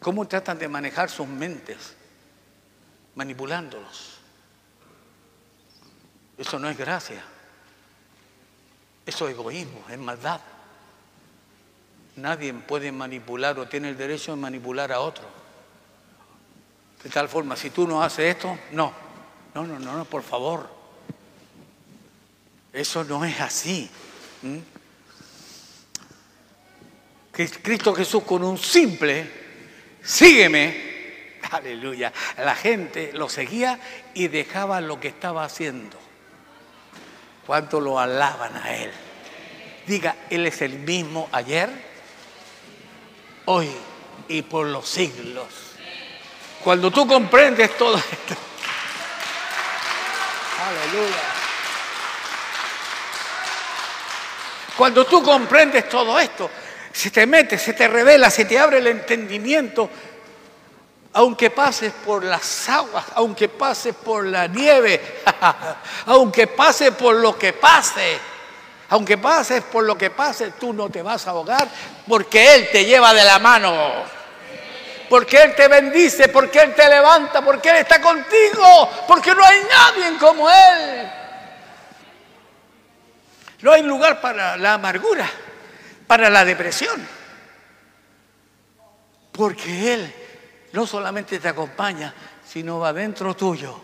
[0.00, 1.94] cómo tratan de manejar sus mentes,
[3.14, 4.18] manipulándolos.
[6.36, 7.22] Eso no es gracia.
[9.08, 10.38] Eso es egoísmo, es maldad.
[12.16, 15.24] Nadie puede manipular o tiene el derecho de manipular a otro.
[17.02, 18.92] De tal forma, si tú no haces esto, no.
[19.54, 20.68] No, no, no, no, por favor.
[22.70, 23.88] Eso no es así.
[27.32, 29.26] Cristo Jesús con un simple,
[30.04, 33.80] sígueme, aleluya, la gente lo seguía
[34.12, 36.07] y dejaba lo que estaba haciendo.
[37.48, 38.92] ¿Cuánto lo alaban a Él?
[39.86, 41.70] Diga, Él es el mismo ayer,
[43.46, 43.70] hoy
[44.28, 45.46] y por los siglos.
[46.62, 48.34] Cuando tú comprendes todo esto.
[50.68, 51.16] Aleluya.
[54.76, 56.50] Cuando tú comprendes todo esto,
[56.92, 59.88] se te mete, se te revela, se te abre el entendimiento,
[61.12, 65.22] aunque pases por las aguas, aunque pases por la nieve,
[66.06, 68.18] aunque pases por lo que pase,
[68.90, 71.68] aunque pases por lo que pase, tú no te vas a ahogar
[72.06, 74.18] porque Él te lleva de la mano.
[75.08, 79.60] Porque Él te bendice, porque Él te levanta, porque Él está contigo, porque no hay
[79.70, 81.10] nadie como Él.
[83.62, 85.28] No hay lugar para la amargura,
[86.06, 87.06] para la depresión.
[89.32, 90.14] Porque Él
[90.72, 92.12] no solamente te acompaña,
[92.46, 93.78] sino va dentro tuyo,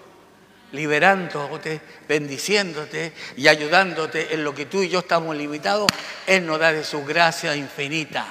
[0.73, 5.87] liberándote, bendiciéndote y ayudándote en lo que tú y yo estamos limitados.
[6.27, 8.27] Él nos da de su gracia infinita.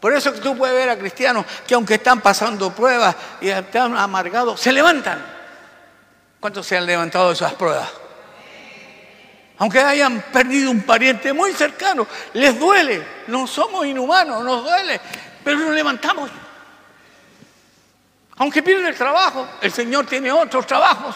[0.00, 4.60] Por eso tú puedes ver a cristianos que aunque están pasando pruebas y están amargados,
[4.60, 5.24] se levantan.
[6.40, 7.88] ¿Cuántos se han levantado de esas pruebas?
[9.58, 13.02] Aunque hayan perdido un pariente muy cercano, les duele.
[13.28, 15.00] No somos inhumanos, nos duele,
[15.42, 16.30] pero nos levantamos.
[18.36, 21.14] Aunque pierden el trabajo, el Señor tiene otros trabajos.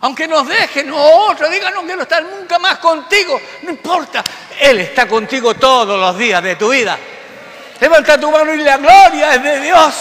[0.00, 4.22] Aunque nos dejen o otro, digan no quiero estar nunca más contigo, no importa.
[4.60, 6.98] Él está contigo todos los días de tu vida.
[7.80, 9.94] Levanta tu mano y la gloria es de Dios.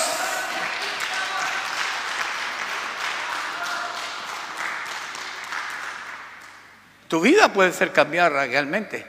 [7.08, 9.06] Tu vida puede ser cambiada realmente.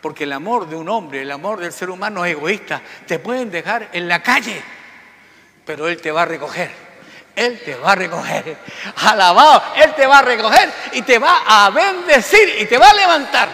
[0.00, 2.80] Porque el amor de un hombre, el amor del ser humano es egoísta.
[3.06, 4.62] Te pueden dejar en la calle,
[5.70, 6.68] pero Él te va a recoger.
[7.36, 8.56] Él te va a recoger.
[8.96, 12.94] Alabado, Él te va a recoger y te va a bendecir y te va a
[12.94, 13.48] levantar.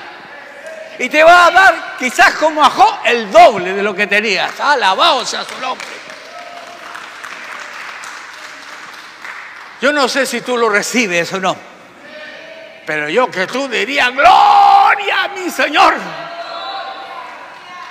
[0.99, 4.59] Y te va a dar, quizás como a el doble de lo que tenías.
[4.59, 5.87] Alabado sea su nombre.
[9.83, 11.55] Yo no sé si tú lo recibes o no.
[12.87, 15.93] Pero yo que tú dirías, gloria a mi Señor.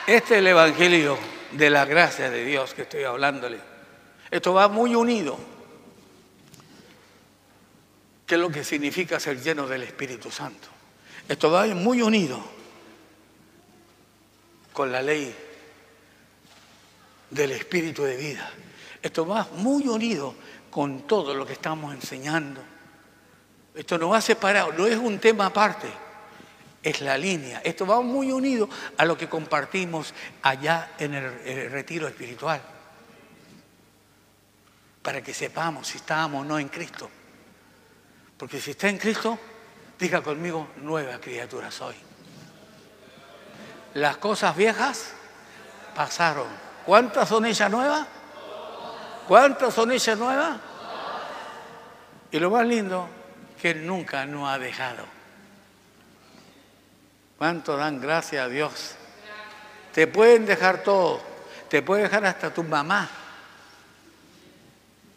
[0.07, 1.15] Este es el Evangelio
[1.51, 3.74] de la gracia de Dios que estoy hablándole.
[4.35, 5.37] Esto va muy unido.
[8.25, 10.67] ¿Qué es lo que significa ser lleno del Espíritu Santo?
[11.27, 12.43] Esto va muy unido
[14.73, 15.33] con la ley
[17.29, 18.51] del Espíritu de vida.
[19.01, 20.35] Esto va muy unido
[20.69, 22.75] con todo lo que estamos enseñando
[23.75, 25.87] esto no va separado, no es un tema aparte,
[26.81, 27.61] es la línea.
[27.63, 32.61] Esto va muy unido a lo que compartimos allá en el, retiro espiritual.
[35.05, 37.07] Para que sepamos si estamos o no en Cristo.
[38.37, 39.37] Porque si está en Cristo,
[39.99, 41.95] diga conmigo, nueva criatura soy.
[43.93, 45.11] Las cosas viejas
[45.93, 46.47] pasaron.
[46.83, 48.07] ¿Cuántas son ellas nuevas?
[49.27, 50.57] ¿Cuántas son ellas nuevas?
[52.31, 53.07] Y lo más lindo
[53.61, 55.05] que Él nunca nos ha dejado.
[57.37, 58.95] ¿Cuánto dan gracias a Dios?
[59.93, 61.21] Te pueden dejar todo,
[61.69, 63.07] te puede dejar hasta tu mamá,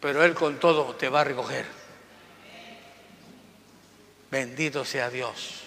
[0.01, 1.67] pero Él con todo te va a recoger.
[4.31, 5.65] Bendito sea Dios.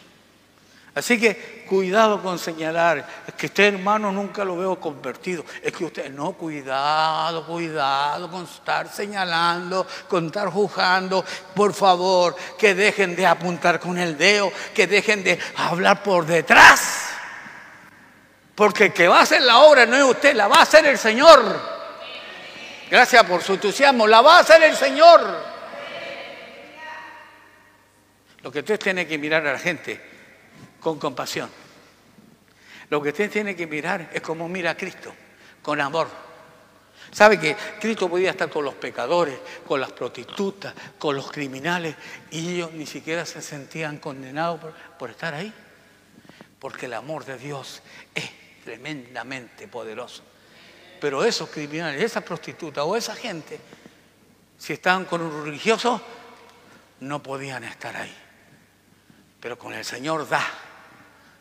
[0.94, 5.46] Así que cuidado con señalar, es que este hermano nunca lo veo convertido.
[5.62, 11.24] Es que usted, no, cuidado, cuidado con estar señalando, con estar juzgando.
[11.56, 17.06] Por favor, que dejen de apuntar con el dedo, que dejen de hablar por detrás.
[18.54, 20.86] Porque el que va a hacer la obra no es usted, la va a hacer
[20.86, 21.71] el Señor.
[22.92, 25.22] Gracias por su entusiasmo, la va a hacer el Señor.
[28.42, 30.02] Lo que usted tiene que mirar a la gente
[30.82, 31.50] con compasión.
[32.90, 35.16] Lo que usted tiene que mirar es como mira a Cristo,
[35.62, 36.10] con amor.
[37.12, 41.96] ¿Sabe que Cristo podía estar con los pecadores, con las prostitutas, con los criminales,
[42.30, 44.60] y ellos ni siquiera se sentían condenados
[45.00, 45.54] por, estar ahí?
[46.60, 47.82] Porque el amor de Dios
[48.14, 48.30] es
[48.66, 50.24] tremendamente poderoso.
[51.02, 53.60] Pero esos criminales, esa prostituta o esa gente,
[54.56, 56.00] si estaban con un religioso,
[57.00, 58.16] no podían estar ahí.
[59.40, 60.46] Pero con el Señor da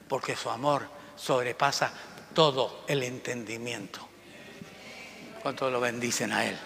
[0.08, 1.92] porque su amor sobrepasa
[2.34, 4.08] todo el entendimiento.
[5.42, 6.58] ¿Cuánto lo bendicen a Él?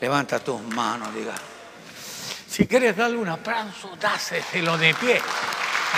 [0.00, 1.34] Levanta tus manos, diga.
[2.48, 5.20] Si quieres darle un aplauso, dáselo de pie.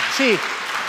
[0.09, 0.37] Así,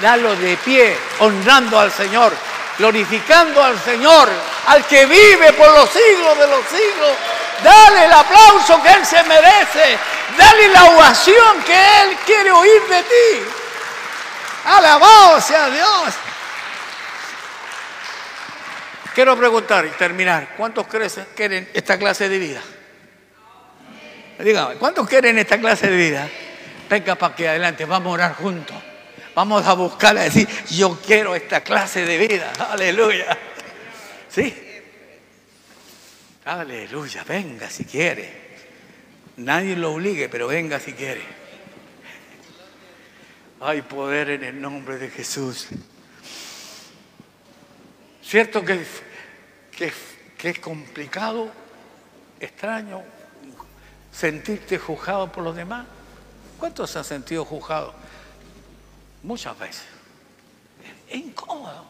[0.00, 2.32] dalo de pie, honrando al Señor,
[2.78, 4.28] glorificando al Señor,
[4.66, 7.10] al que vive por los siglos de los siglos.
[7.62, 9.98] Dale el aplauso que Él se merece.
[10.36, 13.44] Dale la ovación que Él quiere oír de ti.
[14.64, 16.14] Alabado sea Dios.
[19.14, 22.62] Quiero preguntar y terminar, ¿cuántos quieren esta clase de vida?
[24.38, 26.28] Dígame, ¿cuántos quieren esta clase de vida?
[26.88, 28.76] Venga para que adelante, vamos a orar juntos.
[29.34, 32.52] Vamos a buscar a decir, yo quiero esta clase de vida.
[32.70, 33.36] Aleluya.
[34.28, 34.54] ¿Sí?
[36.44, 38.42] Aleluya, venga si quiere.
[39.36, 41.22] Nadie lo obligue, pero venga si quiere.
[43.60, 45.68] Hay poder en el nombre de Jesús.
[48.22, 48.84] Cierto que,
[49.70, 51.50] que, es complicado,
[52.40, 53.02] extraño,
[54.10, 55.86] sentirte juzgado por los demás.
[56.58, 57.94] ¿Cuántos se han sentido juzgados?
[59.22, 59.84] Muchas veces.
[61.08, 61.86] Es incómodo.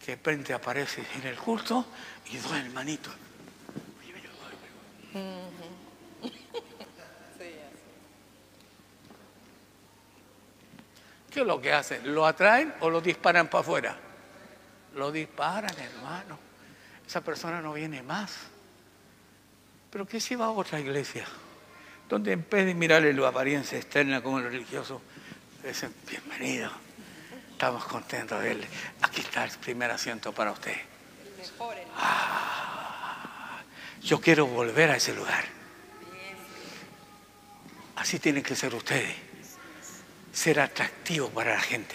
[0.00, 1.86] Que de repente aparece en el culto
[2.30, 3.14] y dos hermanitos.
[11.32, 12.14] ¿Qué es lo que hacen?
[12.14, 13.96] ¿Lo atraen o lo disparan para afuera?
[14.94, 16.38] Lo disparan, hermano.
[17.06, 18.36] Esa persona no viene más.
[19.90, 21.24] Pero ¿qué si va a otra iglesia?
[22.08, 25.00] Donde en vez de mirarle la apariencia externa como el religioso,
[25.68, 26.70] dicen, bienvenido.
[27.52, 28.66] Estamos contentos de verle.
[29.02, 30.76] Aquí está el primer asiento para usted.
[31.96, 33.62] Ah,
[34.02, 35.44] yo quiero volver a ese lugar.
[37.96, 39.32] Así tienen que ser ustedes
[40.32, 41.94] ser atractivo para la gente.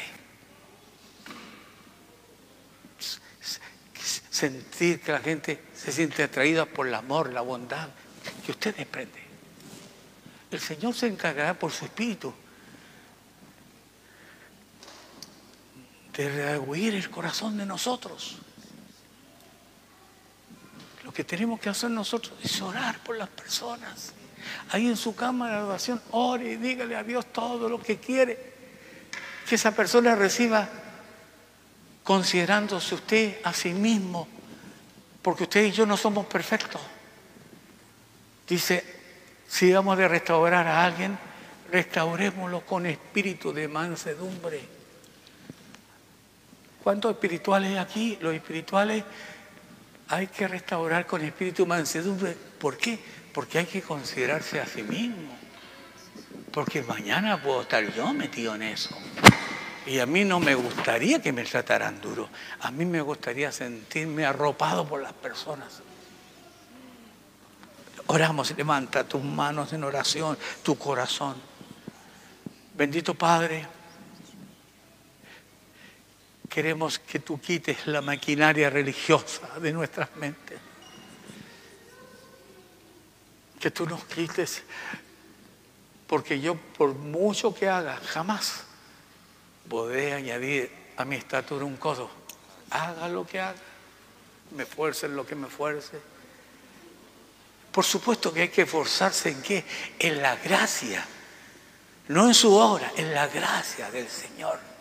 [4.29, 7.89] Sentir que la gente se siente atraída por el amor, la bondad
[8.45, 9.19] que usted desprende.
[10.51, 12.33] El Señor se encargará por su espíritu
[16.17, 18.37] de rehuir el corazón de nosotros.
[21.03, 24.13] Lo que tenemos que hacer nosotros es orar por las personas
[24.69, 28.57] ahí en su cama de oración, ore y dígale a Dios todo lo que quiere.
[29.47, 30.67] Que esa persona reciba
[32.03, 34.27] considerándose usted a sí mismo,
[35.21, 36.81] porque usted y yo no somos perfectos.
[38.47, 38.83] Dice,
[39.47, 41.17] si vamos a restaurar a alguien,
[41.71, 44.76] restaurémoslo con espíritu de mansedumbre.
[46.87, 48.17] ¿Cuántos espirituales aquí?
[48.21, 49.03] Los espirituales
[50.07, 52.31] hay que restaurar con espíritu mansedumbre.
[52.31, 52.97] ¿Por qué?
[53.33, 55.37] porque hay que considerarse a sí mismo.
[56.53, 58.95] Porque mañana puedo estar yo metido en eso.
[59.85, 62.29] Y a mí no me gustaría que me trataran duro.
[62.61, 65.81] A mí me gustaría sentirme arropado por las personas.
[68.05, 71.35] Oramos, levanta tus manos en oración, tu corazón.
[72.77, 73.67] Bendito Padre,
[76.57, 80.59] queremos que tú quites la maquinaria religiosa de nuestras mentes
[83.59, 84.63] que tú nos quites,
[86.07, 88.63] porque yo por mucho que haga, jamás
[89.69, 92.09] podré añadir a mi estatura un codo.
[92.71, 93.59] Haga lo que haga,
[94.55, 95.99] me fuerce en lo que me fuerce.
[97.71, 99.63] Por supuesto que hay que esforzarse en qué?
[99.99, 101.05] En la gracia,
[102.07, 104.76] no en su obra, en la gracia del Señor.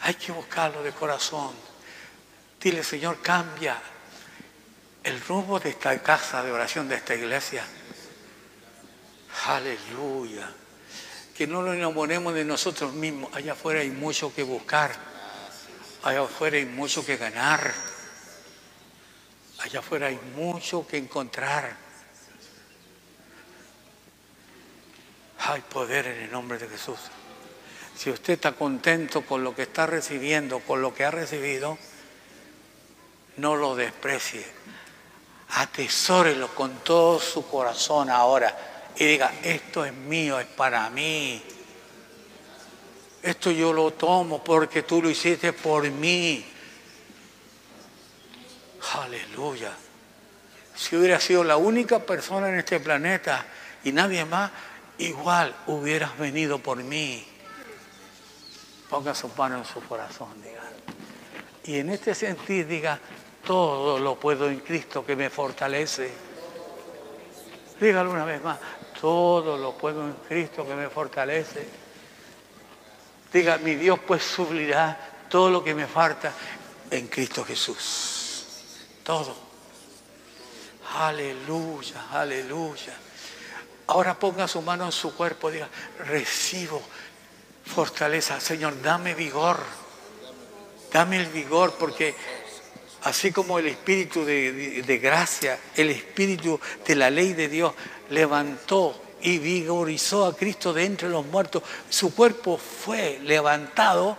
[0.00, 1.54] Hay que buscarlo de corazón.
[2.60, 3.80] Dile, Señor, cambia
[5.02, 7.64] el rumbo de esta casa de oración, de esta iglesia.
[9.46, 10.52] Aleluya.
[11.36, 13.34] Que no lo enamoremos de nosotros mismos.
[13.34, 14.90] Allá afuera hay mucho que buscar.
[16.02, 17.72] Allá afuera hay mucho que ganar.
[19.58, 21.76] Allá afuera hay mucho que encontrar.
[25.38, 26.98] Hay poder en el nombre de Jesús.
[27.96, 31.78] Si usted está contento con lo que está recibiendo, con lo que ha recibido,
[33.36, 34.56] no lo desprecie
[35.48, 41.42] atesórelo con todo su corazón ahora y diga, esto es mío, es para mí.
[43.22, 46.44] Esto yo lo tomo porque tú lo hiciste por mí.
[48.94, 49.72] Aleluya.
[50.74, 53.44] Si hubiera sido la única persona en este planeta
[53.84, 54.50] y nadie más,
[54.98, 57.26] igual hubieras venido por mí.
[58.88, 60.62] Ponga su mano en su corazón, diga.
[61.64, 63.00] Y en este sentido diga,
[63.44, 66.12] todo lo puedo en Cristo que me fortalece.
[67.80, 68.58] Dígalo una vez más.
[69.00, 71.66] Todo lo puedo en Cristo que me fortalece.
[73.32, 76.32] Diga, mi Dios pues suplirá todo lo que me falta
[76.90, 78.46] en Cristo Jesús.
[79.02, 79.36] Todo.
[80.94, 82.94] Aleluya, aleluya.
[83.88, 85.68] Ahora ponga su mano en su cuerpo, diga,
[86.06, 86.82] recibo
[87.66, 88.40] fortaleza.
[88.40, 89.58] Señor, dame vigor.
[90.92, 92.14] Dame el vigor porque
[93.02, 97.74] así como el espíritu de, gracia, el espíritu de la ley de Dios
[98.10, 104.16] levantó y vigorizó a Cristo de entre los muertos, su cuerpo fue levantado,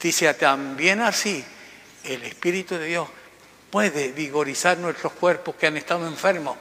[0.00, 1.44] dice también así,
[2.04, 3.08] el Espíritu de Dios
[3.70, 6.56] puede vigorizar nuestros cuerpos que han estado enfermos.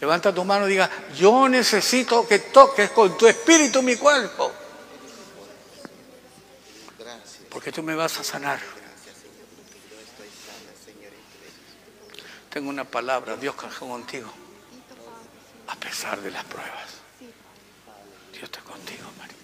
[0.00, 4.52] Levanta tu mano y diga, yo necesito que toques con tu espíritu mi cuerpo.
[7.50, 8.60] Porque tú me vas a sanar.
[12.50, 14.30] Tengo una palabra, Dios caja contigo.
[15.66, 16.98] A pesar de las pruebas.
[18.32, 19.36] Dios está contigo, María.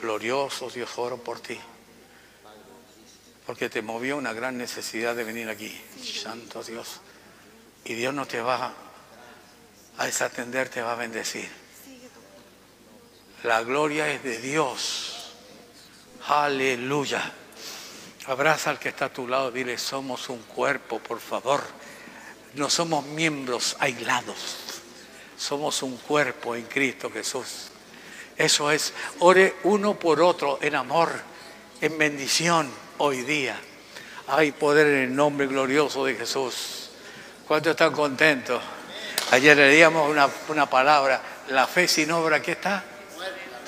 [0.00, 1.58] Glorioso Dios, oro por ti.
[3.46, 5.78] Porque te movió una gran necesidad de venir aquí.
[6.02, 7.00] Santo Dios.
[7.84, 8.74] Y Dios no te va
[9.96, 11.48] a desatender, te va a bendecir.
[13.42, 15.17] La gloria es de Dios.
[16.28, 17.32] Aleluya.
[18.26, 21.62] Abraza al que está a tu lado, dile, somos un cuerpo, por favor.
[22.54, 24.82] No somos miembros aislados.
[25.38, 27.68] Somos un cuerpo en Cristo Jesús.
[28.36, 31.10] Eso es, ore uno por otro en amor,
[31.80, 33.58] en bendición hoy día.
[34.26, 36.90] Hay poder en el nombre glorioso de Jesús.
[37.46, 38.62] ¿Cuántos están contentos?
[39.30, 42.84] Ayer leíamos una, una palabra, la fe sin obra, ¿qué está?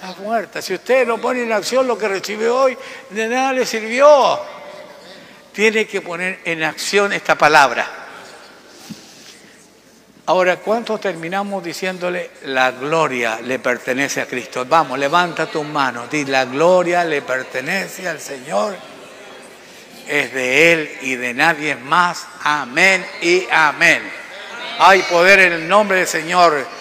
[0.00, 0.62] Está muerta.
[0.62, 2.74] Si usted no pone en acción lo que recibe hoy,
[3.10, 4.40] de nada le sirvió.
[5.52, 7.86] Tiene que poner en acción esta palabra.
[10.24, 14.64] Ahora, ¿cuántos terminamos diciéndole la gloria le pertenece a Cristo?
[14.64, 18.76] Vamos, levanta tus manos, di la gloria le pertenece al Señor.
[20.08, 22.26] Es de Él y de nadie más.
[22.42, 24.00] Amén y amén.
[24.78, 26.79] Hay poder en el nombre del Señor.